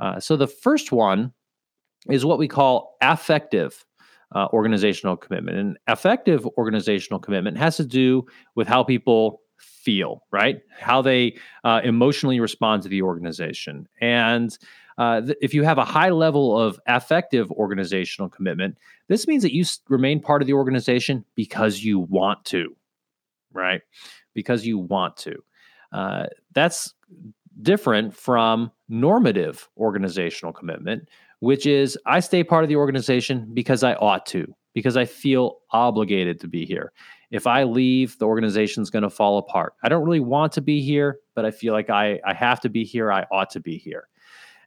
[0.00, 1.32] Uh, so the first one
[2.10, 3.84] is what we call affective
[4.34, 5.58] uh, organizational commitment.
[5.58, 9.41] And affective organizational commitment has to do with how people
[9.82, 10.60] feel, right?
[10.80, 13.88] How they uh, emotionally respond to the organization.
[14.00, 14.56] And
[14.98, 18.78] uh, th- if you have a high level of affective organizational commitment,
[19.08, 22.76] this means that you s- remain part of the organization because you want to,
[23.52, 23.82] right?
[24.34, 25.42] Because you want to.
[25.92, 26.94] Uh, that's
[27.60, 31.08] different from normative organizational commitment,
[31.40, 35.58] which is I stay part of the organization because I ought to, because I feel
[35.70, 36.92] obligated to be here.
[37.32, 39.74] If I leave, the organization's going to fall apart.
[39.82, 42.68] I don't really want to be here, but I feel like I, I have to
[42.68, 43.10] be here.
[43.10, 44.08] I ought to be here.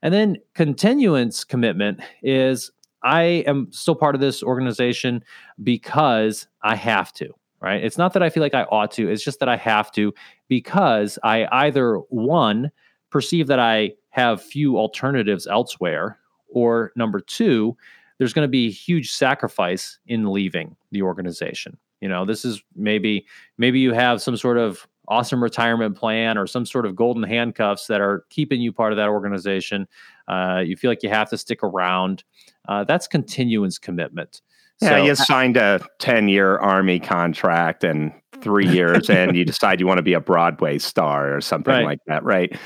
[0.02, 2.72] And then continuance commitment is
[3.04, 5.24] I am still part of this organization
[5.62, 7.30] because I have to,
[7.62, 7.84] right?
[7.84, 10.12] It's not that I feel like I ought to, it's just that I have to
[10.48, 12.72] because I either one,
[13.12, 16.18] perceive that I have few alternatives elsewhere,
[16.50, 17.78] or number two,
[18.18, 21.78] there's going to be huge sacrifice in leaving the organization.
[22.02, 23.26] You know, this is maybe
[23.58, 27.88] maybe you have some sort of awesome retirement plan or some sort of golden handcuffs
[27.88, 29.88] that are keeping you part of that organization.
[30.28, 32.24] Uh, you feel like you have to stick around.
[32.68, 34.42] Uh, that's continuance commitment.
[34.82, 38.12] Yeah, so, you signed a 10 year Army contract and
[38.42, 41.86] three years and you decide you want to be a Broadway star or something right.
[41.86, 42.58] like that, right?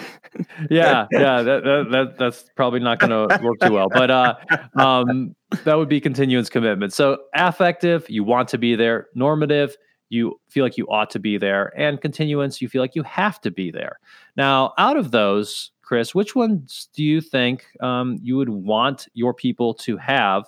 [0.69, 3.87] yeah, yeah, that, that, that, that's probably not going to work too well.
[3.89, 4.35] But uh,
[4.75, 6.93] um, that would be continuance commitment.
[6.93, 9.07] So affective, you want to be there.
[9.13, 9.77] Normative,
[10.09, 11.71] you feel like you ought to be there.
[11.77, 13.99] And continuance, you feel like you have to be there.
[14.35, 19.33] Now, out of those, Chris, which ones do you think um, you would want your
[19.33, 20.45] people to have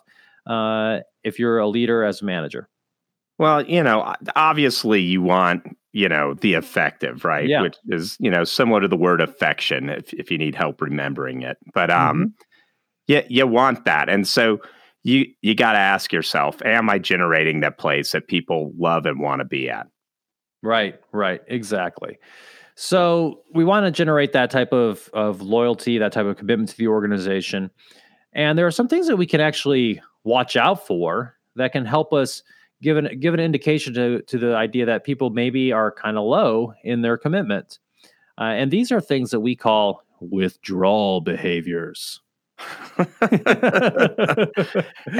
[0.47, 2.69] uh, if you're a leader as a manager?
[3.37, 5.63] Well, you know, obviously you want,
[5.93, 7.47] you know, the affective, right?
[7.47, 7.63] Yeah.
[7.63, 11.41] Which is, you know, similar to the word affection if, if you need help remembering
[11.41, 11.57] it.
[11.73, 12.27] But um mm-hmm.
[13.07, 14.09] yeah, you want that.
[14.09, 14.59] And so
[15.03, 19.19] you you got to ask yourself, am I generating that place that people love and
[19.19, 19.87] want to be at?
[20.61, 22.19] Right, right, exactly.
[22.75, 26.77] So we want to generate that type of of loyalty, that type of commitment to
[26.77, 27.71] the organization.
[28.33, 32.13] And there are some things that we can actually watch out for that can help
[32.13, 32.43] us
[32.81, 36.23] give an give an indication to to the idea that people maybe are kind of
[36.23, 37.79] low in their commitment.
[38.37, 42.19] Uh, and these are things that we call withdrawal behaviors.
[42.97, 43.07] and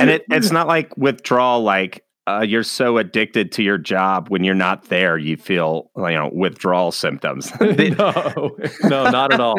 [0.09, 4.53] it, it's not like withdrawal like uh, you're so addicted to your job when you're
[4.53, 9.55] not there you feel you know withdrawal symptoms no no not at all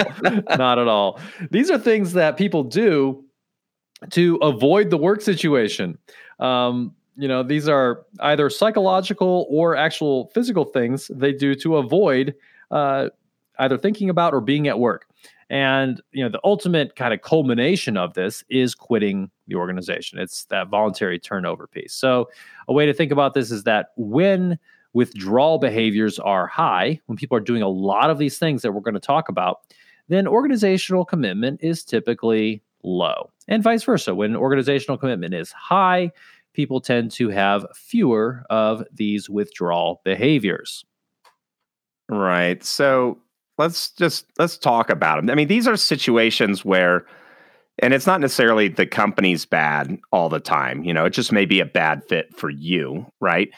[0.56, 1.18] not at all
[1.50, 3.24] these are things that people do
[4.10, 5.98] to avoid the work situation.
[6.38, 12.34] Um, you know these are either psychological or actual physical things they do to avoid
[12.70, 13.10] uh,
[13.58, 15.06] either thinking about or being at work.
[15.50, 20.18] And you know the ultimate kind of culmination of this is quitting the organization.
[20.18, 21.92] It's that voluntary turnover piece.
[21.92, 22.30] So
[22.68, 24.58] a way to think about this is that when
[24.94, 28.80] withdrawal behaviors are high when people are doing a lot of these things that we're
[28.80, 29.60] going to talk about
[30.08, 36.10] then organizational commitment is typically low and vice versa when organizational commitment is high
[36.54, 40.84] people tend to have fewer of these withdrawal behaviors.
[42.08, 42.62] Right.
[42.62, 43.18] So
[43.58, 45.30] let's just let's talk about them.
[45.30, 47.06] I mean, these are situations where
[47.78, 50.84] and it's not necessarily the company's bad all the time.
[50.84, 53.48] You know, it just may be a bad fit for you, right?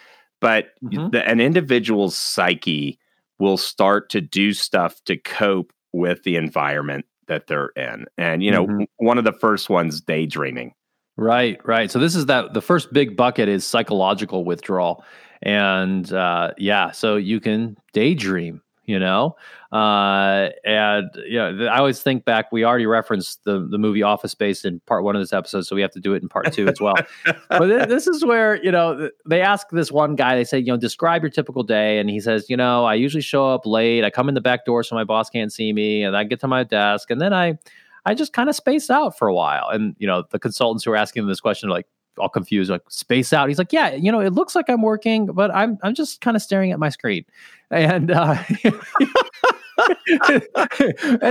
[0.40, 1.10] But mm-hmm.
[1.10, 2.98] the, an individual's psyche
[3.40, 8.06] will start to do stuff to cope with the environment that they're in.
[8.18, 8.84] And you know, mm-hmm.
[8.96, 10.74] one of the first ones daydreaming.
[11.16, 11.90] Right, right.
[11.90, 15.04] So this is that the first big bucket is psychological withdrawal.
[15.42, 19.36] And uh, yeah, so you can daydream, you know,
[19.72, 22.52] uh, and you know, I always think back.
[22.52, 25.74] We already referenced the the movie Office Space in part one of this episode, so
[25.74, 26.94] we have to do it in part two as well.
[27.48, 30.36] but th- this is where you know they ask this one guy.
[30.36, 33.22] They say, you know, describe your typical day, and he says, you know, I usually
[33.22, 34.04] show up late.
[34.04, 36.40] I come in the back door so my boss can't see me, and I get
[36.40, 37.58] to my desk, and then I
[38.06, 39.68] I just kind of space out for a while.
[39.70, 41.86] And, you know, the consultants who are asking him this question are like
[42.18, 43.48] all confused, like space out.
[43.48, 46.36] He's like, yeah, you know, it looks like I'm working, but I'm, I'm just kind
[46.36, 47.24] of staring at my screen.
[47.70, 48.74] And, uh, and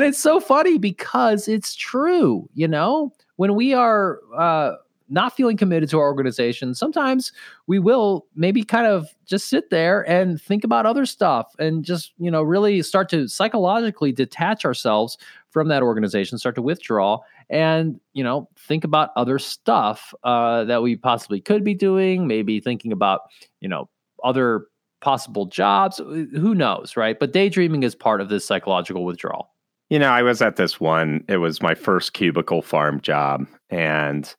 [0.03, 4.73] it's so funny because it's true, you know, when we are, uh,
[5.09, 7.31] not feeling committed to our organization, sometimes
[7.67, 12.13] we will maybe kind of just sit there and think about other stuff and just,
[12.17, 15.17] you know, really start to psychologically detach ourselves
[15.51, 17.19] from that organization, start to withdraw
[17.53, 22.59] and, you know, think about other stuff uh, that we possibly could be doing, maybe
[22.59, 23.21] thinking about,
[23.61, 23.89] you know,
[24.23, 24.65] other
[25.01, 25.99] possible jobs.
[25.99, 27.17] Who knows, right?
[27.19, 29.51] But daydreaming is part of this psychological withdrawal.
[29.91, 33.45] You know, I was at this one, it was my first cubicle farm job.
[33.69, 34.33] And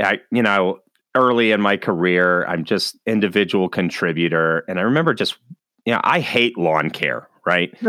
[0.00, 0.78] I, you know,
[1.14, 4.64] early in my career, I'm just individual contributor.
[4.66, 5.36] And I remember just,
[5.84, 7.74] you know, I hate lawn care, right?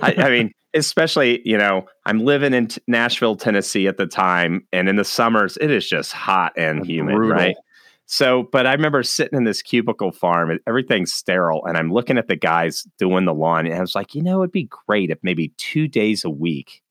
[0.00, 4.66] I, I, mean, especially, you know, I'm living in t- Nashville, Tennessee at the time.
[4.72, 7.36] And in the summers, it is just hot and humid, Brutal.
[7.36, 7.56] right?
[8.06, 12.28] So, but I remember sitting in this cubicle farm, everything's sterile, and I'm looking at
[12.28, 15.18] the guys doing the lawn, and I was like, you know, it'd be great if
[15.22, 16.82] maybe two days a week.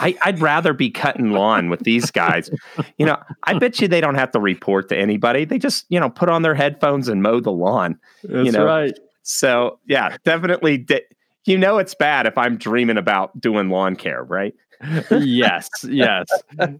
[0.00, 2.50] I, would rather be cutting lawn with these guys.
[2.96, 5.44] You know, I bet you they don't have to report to anybody.
[5.44, 7.98] They just, you know, put on their headphones and mow the lawn.
[8.22, 8.64] That's you know?
[8.64, 8.96] right.
[9.22, 10.78] So, yeah, definitely.
[10.78, 11.02] De-
[11.46, 14.54] you know, it's bad if I'm dreaming about doing lawn care, right?
[15.10, 16.26] yes, yes,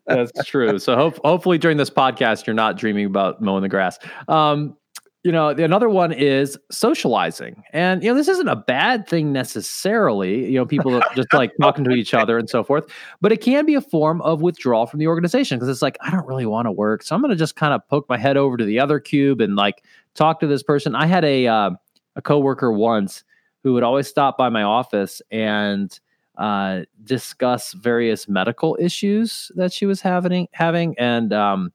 [0.07, 0.79] that's true.
[0.79, 3.99] So hope, hopefully during this podcast, you're not dreaming about mowing the grass.
[4.29, 4.77] Um,
[5.23, 10.51] you know, another one is socializing, and you know, this isn't a bad thing necessarily.
[10.53, 12.85] You know, people just like talking to each other and so forth,
[13.23, 16.11] but it can be a form of withdrawal from the organization because it's like I
[16.11, 18.37] don't really want to work, so I'm going to just kind of poke my head
[18.37, 19.83] over to the other cube and like
[20.15, 20.95] talk to this person.
[20.95, 21.71] I had a uh,
[22.17, 23.25] a coworker once
[23.65, 25.99] who would always stop by my office and
[26.39, 30.95] uh, discuss various medical issues that she was having having.
[30.99, 31.73] And um,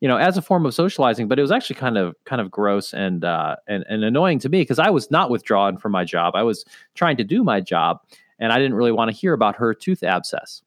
[0.00, 2.50] you know as a form of socializing but it was actually kind of kind of
[2.50, 6.04] gross and uh, and, and annoying to me because i was not withdrawn from my
[6.04, 6.34] job.
[6.36, 6.64] I was
[6.94, 8.00] trying to do my job
[8.38, 10.62] and i didn't really want to hear about her tooth abscess.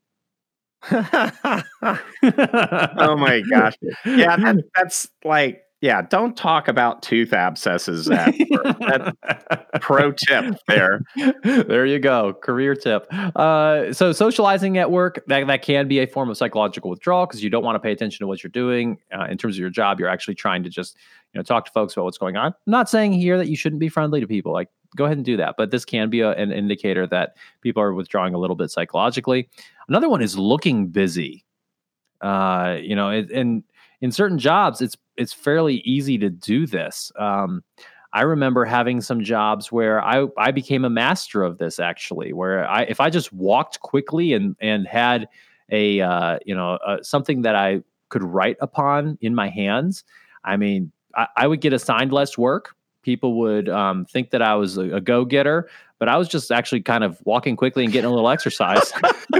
[3.01, 3.75] Oh my gosh.
[4.05, 8.09] Yeah that, that's like yeah, don't talk about tooth abscesses.
[8.09, 9.15] At
[9.81, 11.01] pro tip there.
[11.43, 12.33] There you go.
[12.33, 13.07] Career tip.
[13.13, 17.41] Uh, so socializing at work that, that can be a form of psychological withdrawal because
[17.41, 19.69] you don't want to pay attention to what you're doing uh, in terms of your
[19.69, 19.99] job.
[20.01, 20.97] You're actually trying to just
[21.33, 22.47] you know talk to folks about what's going on.
[22.47, 24.51] I'm not saying here that you shouldn't be friendly to people.
[24.51, 24.67] Like
[24.97, 27.93] go ahead and do that, but this can be a, an indicator that people are
[27.93, 29.49] withdrawing a little bit psychologically.
[29.87, 31.45] Another one is looking busy.
[32.19, 33.63] Uh, you know, it, and
[34.01, 37.11] in certain jobs, it's it's fairly easy to do this.
[37.19, 37.63] Um,
[38.11, 42.67] I remember having some jobs where I I became a master of this actually, where
[42.67, 45.27] I if I just walked quickly and and had
[45.69, 50.03] a uh, you know uh, something that I could write upon in my hands,
[50.43, 52.75] I mean I, I would get assigned less work.
[53.03, 56.51] People would um, think that I was a, a go getter, but I was just
[56.51, 58.91] actually kind of walking quickly and getting a little exercise.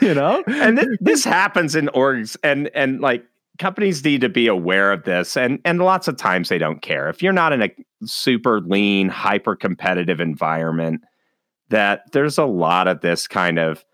[0.00, 3.24] you know, and th- this happens in orgs, and and like
[3.58, 7.08] companies need to be aware of this and and lots of times they don't care.
[7.08, 7.70] If you're not in a
[8.04, 11.02] super lean hyper competitive environment
[11.70, 13.84] that there's a lot of this kind of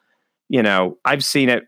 [0.48, 1.64] you know i've seen it.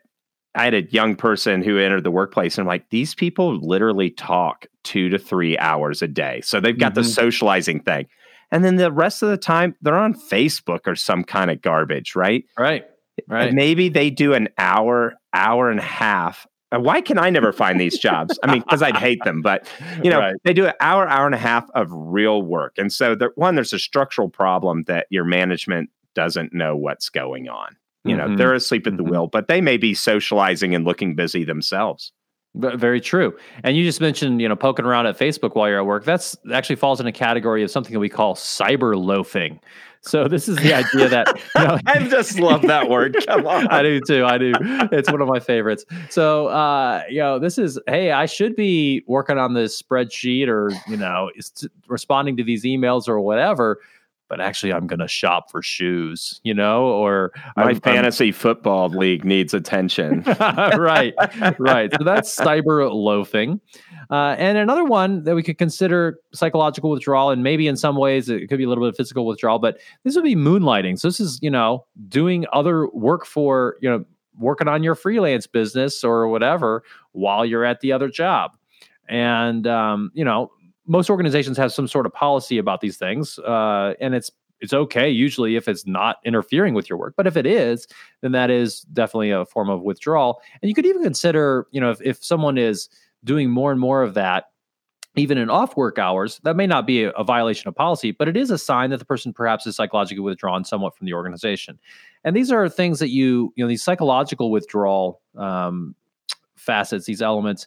[0.55, 4.11] I had a young person who entered the workplace and I'm like these people literally
[4.11, 7.03] talk two to three hours a day so they've got mm-hmm.
[7.03, 8.07] the socializing thing.
[8.53, 12.15] And then the rest of the time they're on facebook or some kind of garbage
[12.15, 12.45] right?
[12.59, 12.85] Right
[13.29, 13.49] right.
[13.49, 17.81] and maybe they do an hour hour and a half why can I never find
[17.81, 18.39] these jobs?
[18.43, 19.69] I mean, because I'd hate them, but
[20.03, 20.35] you know, right.
[20.45, 22.75] they do an hour, hour and a half of real work.
[22.77, 27.49] And so, there, one, there's a structural problem that your management doesn't know what's going
[27.49, 27.77] on.
[28.05, 28.31] You mm-hmm.
[28.31, 29.13] know, they're asleep at the mm-hmm.
[29.13, 32.13] wheel, but they may be socializing and looking busy themselves.
[32.57, 33.37] Very true.
[33.65, 36.05] And you just mentioned, you know, poking around at Facebook while you're at work.
[36.05, 39.61] That's actually falls in a category of something that we call cyber loafing.
[40.07, 41.27] So this is the idea that
[41.57, 43.17] you know, I just love that word.
[43.27, 44.25] Come on, I do too.
[44.25, 44.53] I do.
[44.93, 45.85] It's one of my favorites.
[46.11, 50.71] So uh, you know, this is hey, I should be working on this spreadsheet or
[50.89, 51.31] you know,
[51.89, 53.81] responding to these emails or whatever.
[54.29, 58.33] But actually, I'm going to shop for shoes, you know, or my I'm, fantasy I'm,
[58.33, 60.23] football league needs attention.
[60.41, 61.15] right,
[61.59, 61.93] right.
[61.93, 63.61] So that's cyber loafing.
[64.11, 68.29] Uh, and another one that we could consider psychological withdrawal, and maybe in some ways
[68.29, 70.99] it could be a little bit of physical withdrawal, but this would be moonlighting.
[70.99, 74.05] So this is, you know, doing other work for, you know,
[74.39, 78.57] working on your freelance business or whatever while you're at the other job.
[79.09, 80.51] And, um, you know,
[80.87, 83.39] most organizations have some sort of policy about these things.
[83.39, 84.31] Uh, and it's,
[84.61, 87.87] it's okay usually if it's not interfering with your work but if it is
[88.23, 91.91] then that is definitely a form of withdrawal and you could even consider you know
[91.91, 92.89] if, if someone is
[93.23, 94.47] doing more and more of that
[95.17, 98.29] even in off work hours, that may not be a, a, violation of policy, but
[98.29, 101.79] it is a sign that the person perhaps is psychologically withdrawn somewhat from the organization.
[102.23, 105.95] And these are things that you, you know, these psychological withdrawal um,
[106.55, 107.67] facets, these elements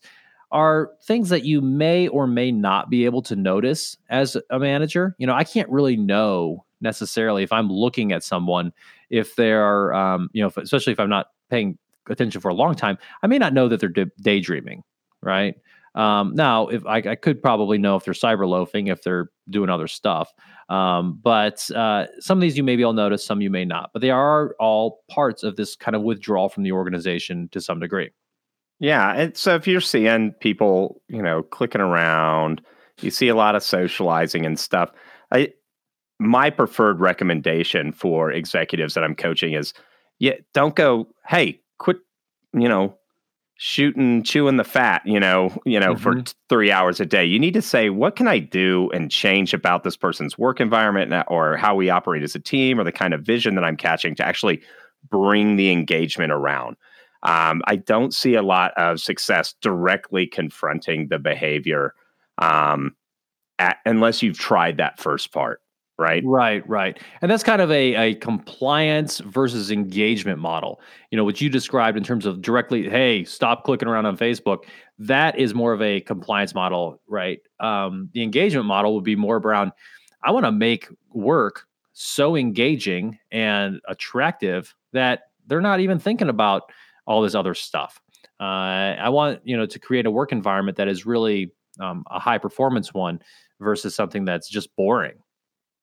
[0.51, 5.15] are things that you may or may not be able to notice as a manager.
[5.19, 8.73] You know, I can't really know necessarily if I'm looking at someone
[9.09, 11.77] if they're, um, you know, if, especially if I'm not paying
[12.09, 14.83] attention for a long time, I may not know that they're daydreaming
[15.21, 15.55] right?
[15.95, 19.69] Um, now, if I, I, could probably know if they're cyber loafing, if they're doing
[19.69, 20.31] other stuff.
[20.69, 23.89] Um, but uh, some of these you maybe will notice, some you may not.
[23.91, 27.79] But they are all parts of this kind of withdrawal from the organization to some
[27.79, 28.11] degree.
[28.79, 32.61] Yeah, and so if you're seeing people, you know, clicking around,
[33.01, 34.91] you see a lot of socializing and stuff.
[35.31, 35.49] I
[36.19, 39.73] my preferred recommendation for executives that I'm coaching is
[40.19, 41.97] yeah, don't go, hey, quit,
[42.53, 42.95] you know,
[43.55, 46.03] shooting, chewing the fat, you know, you know, mm-hmm.
[46.03, 47.25] for t- three hours a day.
[47.25, 51.13] You need to say, what can I do and change about this person's work environment
[51.27, 54.15] or how we operate as a team or the kind of vision that I'm catching
[54.15, 54.61] to actually
[55.09, 56.75] bring the engagement around.
[57.23, 61.93] Um, I don't see a lot of success directly confronting the behavior
[62.37, 62.95] um,
[63.57, 65.61] at, unless you've tried that first part
[65.99, 66.23] right?
[66.25, 66.97] Right, right.
[67.21, 70.79] And that's kind of a, a compliance versus engagement model.
[71.11, 74.59] You know, what you described in terms of directly, hey, stop clicking around on Facebook.
[74.97, 77.39] That is more of a compliance model, right?
[77.59, 79.73] Um, the engagement model would be more around,
[80.23, 86.71] I want to make work so engaging and attractive that they're not even thinking about
[87.09, 87.99] all this other stuff.
[88.39, 91.51] Uh, I want, you know, to create a work environment that is really
[91.81, 93.19] um, a high performance one
[93.59, 95.15] versus something that's just boring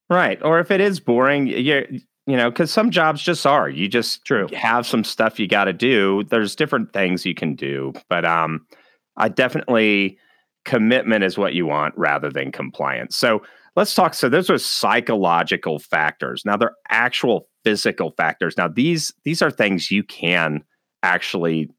[0.08, 0.40] Right.
[0.42, 1.84] Or if it is boring, you're,
[2.26, 3.68] you know, because some jobs just are.
[3.68, 4.48] You just True.
[4.52, 6.24] have some stuff you got to do.
[6.24, 8.66] There's different things you can do, but um,
[9.16, 10.18] I definitely
[10.64, 13.16] commitment is what you want rather than compliance.
[13.16, 13.42] So
[13.74, 14.14] let's talk.
[14.14, 16.42] So those are psychological factors.
[16.44, 18.56] Now they're actual physical factors.
[18.56, 20.62] Now these these are things you can
[21.06, 21.70] actually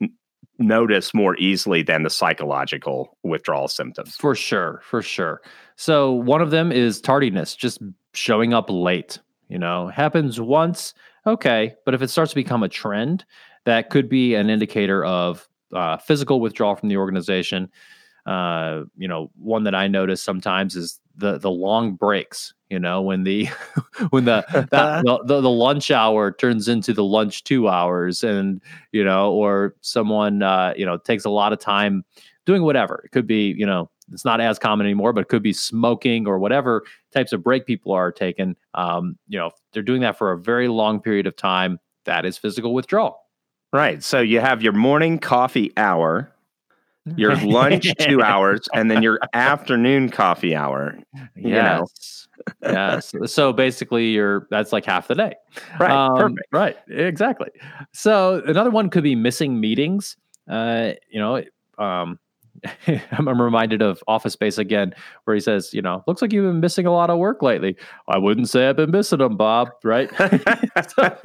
[0.60, 4.16] notice more easily than the psychological withdrawal symptoms.
[4.16, 5.42] For sure, for sure.
[5.76, 7.80] So one of them is tardiness, just
[8.14, 9.20] showing up late.
[9.50, 10.94] You know, happens once,
[11.26, 13.24] okay, but if it starts to become a trend,
[13.66, 17.70] that could be an indicator of uh, physical withdrawal from the organization.
[18.26, 22.54] Uh, you know, one that I notice sometimes is the the long breaks.
[22.70, 23.50] You know, when the
[24.10, 28.62] when the, that, the, the lunch hour turns into the lunch two hours, and
[28.92, 32.04] you know, or someone uh, you know takes a lot of time
[32.46, 33.02] doing whatever.
[33.06, 36.28] It could be you know it's not as common anymore, but it could be smoking
[36.28, 38.56] or whatever types of break people are taking.
[38.74, 41.80] Um, you know, they're doing that for a very long period of time.
[42.06, 43.20] That is physical withdrawal.
[43.74, 44.02] Right.
[44.02, 46.32] So you have your morning coffee hour,
[47.16, 50.98] your lunch two hours, and then your afternoon coffee hour.
[51.36, 52.28] You yes.
[52.64, 52.72] Know.
[52.72, 53.14] yes.
[53.26, 55.36] So basically, you're that's like half the day.
[55.80, 55.92] Right.
[55.92, 56.48] Um, Perfect.
[56.52, 56.78] Right.
[56.90, 57.50] Exactly.
[57.94, 60.18] So another one could be missing meetings.
[60.50, 61.44] Uh, you know,
[61.78, 62.20] um,
[63.12, 64.94] I'm reminded of Office Space again,
[65.24, 67.76] where he says, you know, looks like you've been missing a lot of work lately.
[68.08, 70.10] I wouldn't say I've been missing them, Bob, right?
[70.18, 71.16] but,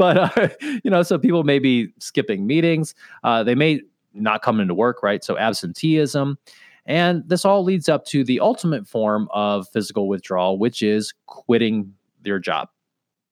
[0.00, 0.48] uh,
[0.84, 2.94] you know, so people may be skipping meetings.
[3.24, 3.80] Uh, they may
[4.14, 5.22] not coming into work, right?
[5.22, 6.38] So absenteeism.
[6.86, 11.94] And this all leads up to the ultimate form of physical withdrawal, which is quitting
[12.24, 12.68] your job.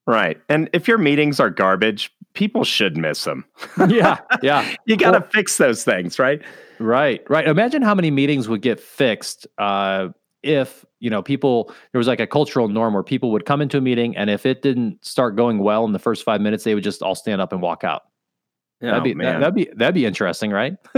[0.07, 0.41] Right.
[0.49, 3.45] And if your meetings are garbage, people should miss them.
[3.89, 4.19] yeah.
[4.43, 4.75] Yeah.
[4.87, 6.41] you got to well, fix those things, right?
[6.79, 7.23] Right.
[7.29, 7.47] Right.
[7.47, 10.09] Imagine how many meetings would get fixed uh,
[10.43, 13.77] if, you know, people, there was like a cultural norm where people would come into
[13.77, 16.75] a meeting and if it didn't start going well in the first five minutes, they
[16.75, 18.05] would just all stand up and walk out.
[18.81, 20.77] That'd be oh, that, would be that'd be interesting, right?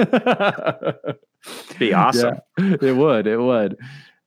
[1.79, 2.39] be awesome.
[2.59, 3.27] Yeah, it would.
[3.27, 3.77] It would.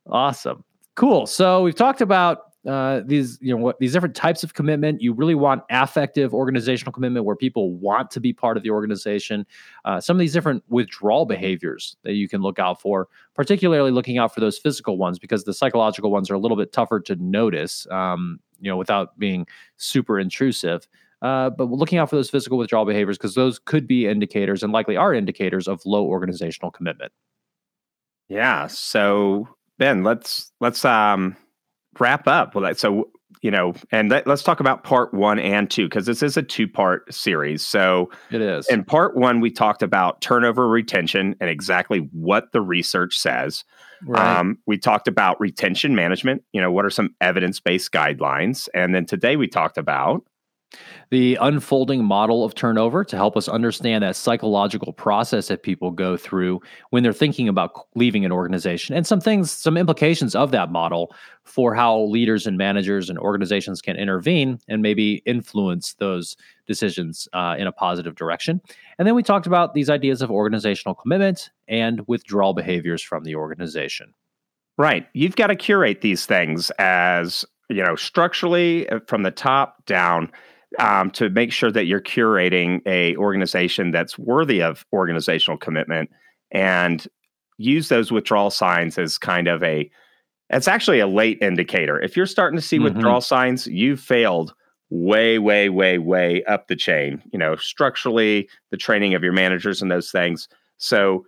[0.08, 0.64] Awesome.
[0.96, 1.26] Cool.
[1.26, 5.12] So we've talked about uh, these you know what these different types of commitment you
[5.12, 9.44] really want affective organizational commitment where people want to be part of the organization
[9.84, 14.16] uh, some of these different withdrawal behaviors that you can look out for particularly looking
[14.16, 17.16] out for those physical ones because the psychological ones are a little bit tougher to
[17.16, 19.46] notice um, you know without being
[19.76, 20.88] super intrusive
[21.24, 24.72] uh, but looking out for those physical withdrawal behaviors because those could be indicators and
[24.72, 27.10] likely are indicators of low organizational commitment
[28.28, 29.48] yeah so
[29.78, 31.36] ben let's let's um
[32.00, 32.54] wrap up.
[32.54, 33.10] Well, so
[33.42, 36.42] you know, and let, us talk about part one and two because this is a
[36.42, 37.66] two part series.
[37.66, 38.66] So it is.
[38.68, 43.64] In part one, we talked about turnover retention and exactly what the research says.
[44.06, 44.38] Right.
[44.38, 46.42] Um, we talked about retention management.
[46.52, 48.68] You know, what are some evidence based guidelines?
[48.72, 50.24] And then today we talked about
[51.10, 56.16] the unfolding model of turnover to help us understand that psychological process that people go
[56.16, 56.60] through
[56.90, 61.14] when they're thinking about leaving an organization and some things, some implications of that model
[61.44, 67.54] for how leaders and managers and organizations can intervene and maybe influence those decisions uh,
[67.58, 68.60] in a positive direction.
[68.98, 73.36] And then we talked about these ideas of organizational commitment and withdrawal behaviors from the
[73.36, 74.14] organization.
[74.76, 75.06] Right.
[75.12, 80.32] You've got to curate these things as, you know, structurally uh, from the top down
[80.78, 86.10] um, to make sure that you're curating a organization that's worthy of organizational commitment
[86.50, 87.06] and
[87.58, 89.90] use those withdrawal signs as kind of a
[90.50, 92.00] it's actually a late indicator.
[92.00, 92.84] If you're starting to see mm-hmm.
[92.84, 94.54] withdrawal signs, you've failed
[94.90, 99.80] way, way, way, way up the chain, you know, structurally, the training of your managers
[99.80, 100.48] and those things.
[100.76, 101.24] So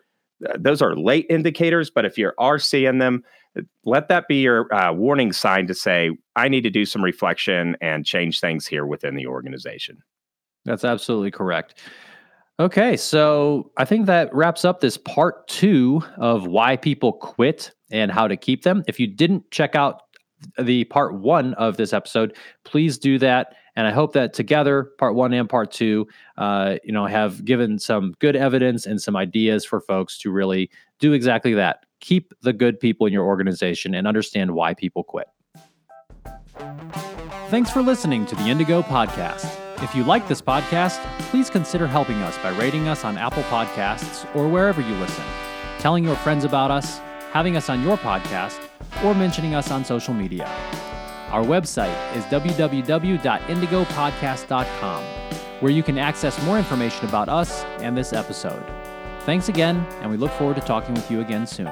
[0.49, 3.25] uh, those are late indicators, but if you are seeing them,
[3.85, 7.77] let that be your uh, warning sign to say, I need to do some reflection
[7.81, 10.03] and change things here within the organization.
[10.65, 11.81] That's absolutely correct.
[12.59, 18.11] Okay, so I think that wraps up this part two of why people quit and
[18.11, 18.83] how to keep them.
[18.89, 20.03] If you didn't check out
[20.59, 23.55] the part one of this episode, please do that.
[23.75, 27.79] And I hope that together, part one and part two, uh, you know, have given
[27.79, 31.86] some good evidence and some ideas for folks to really do exactly that.
[32.01, 35.29] Keep the good people in your organization and understand why people quit.
[37.49, 39.51] Thanks for listening to the Indigo Podcast.
[39.83, 40.99] If you like this podcast,
[41.31, 45.25] please consider helping us by rating us on Apple Podcasts or wherever you listen,
[45.79, 46.99] telling your friends about us,
[47.33, 48.59] having us on your podcast,
[49.05, 50.47] or mentioning us on social media.
[51.31, 55.05] Our website is www.indigopodcast.com,
[55.61, 58.65] where you can access more information about us and this episode.
[59.27, 61.67] Thanks again, and we look forward to talking with you again soon.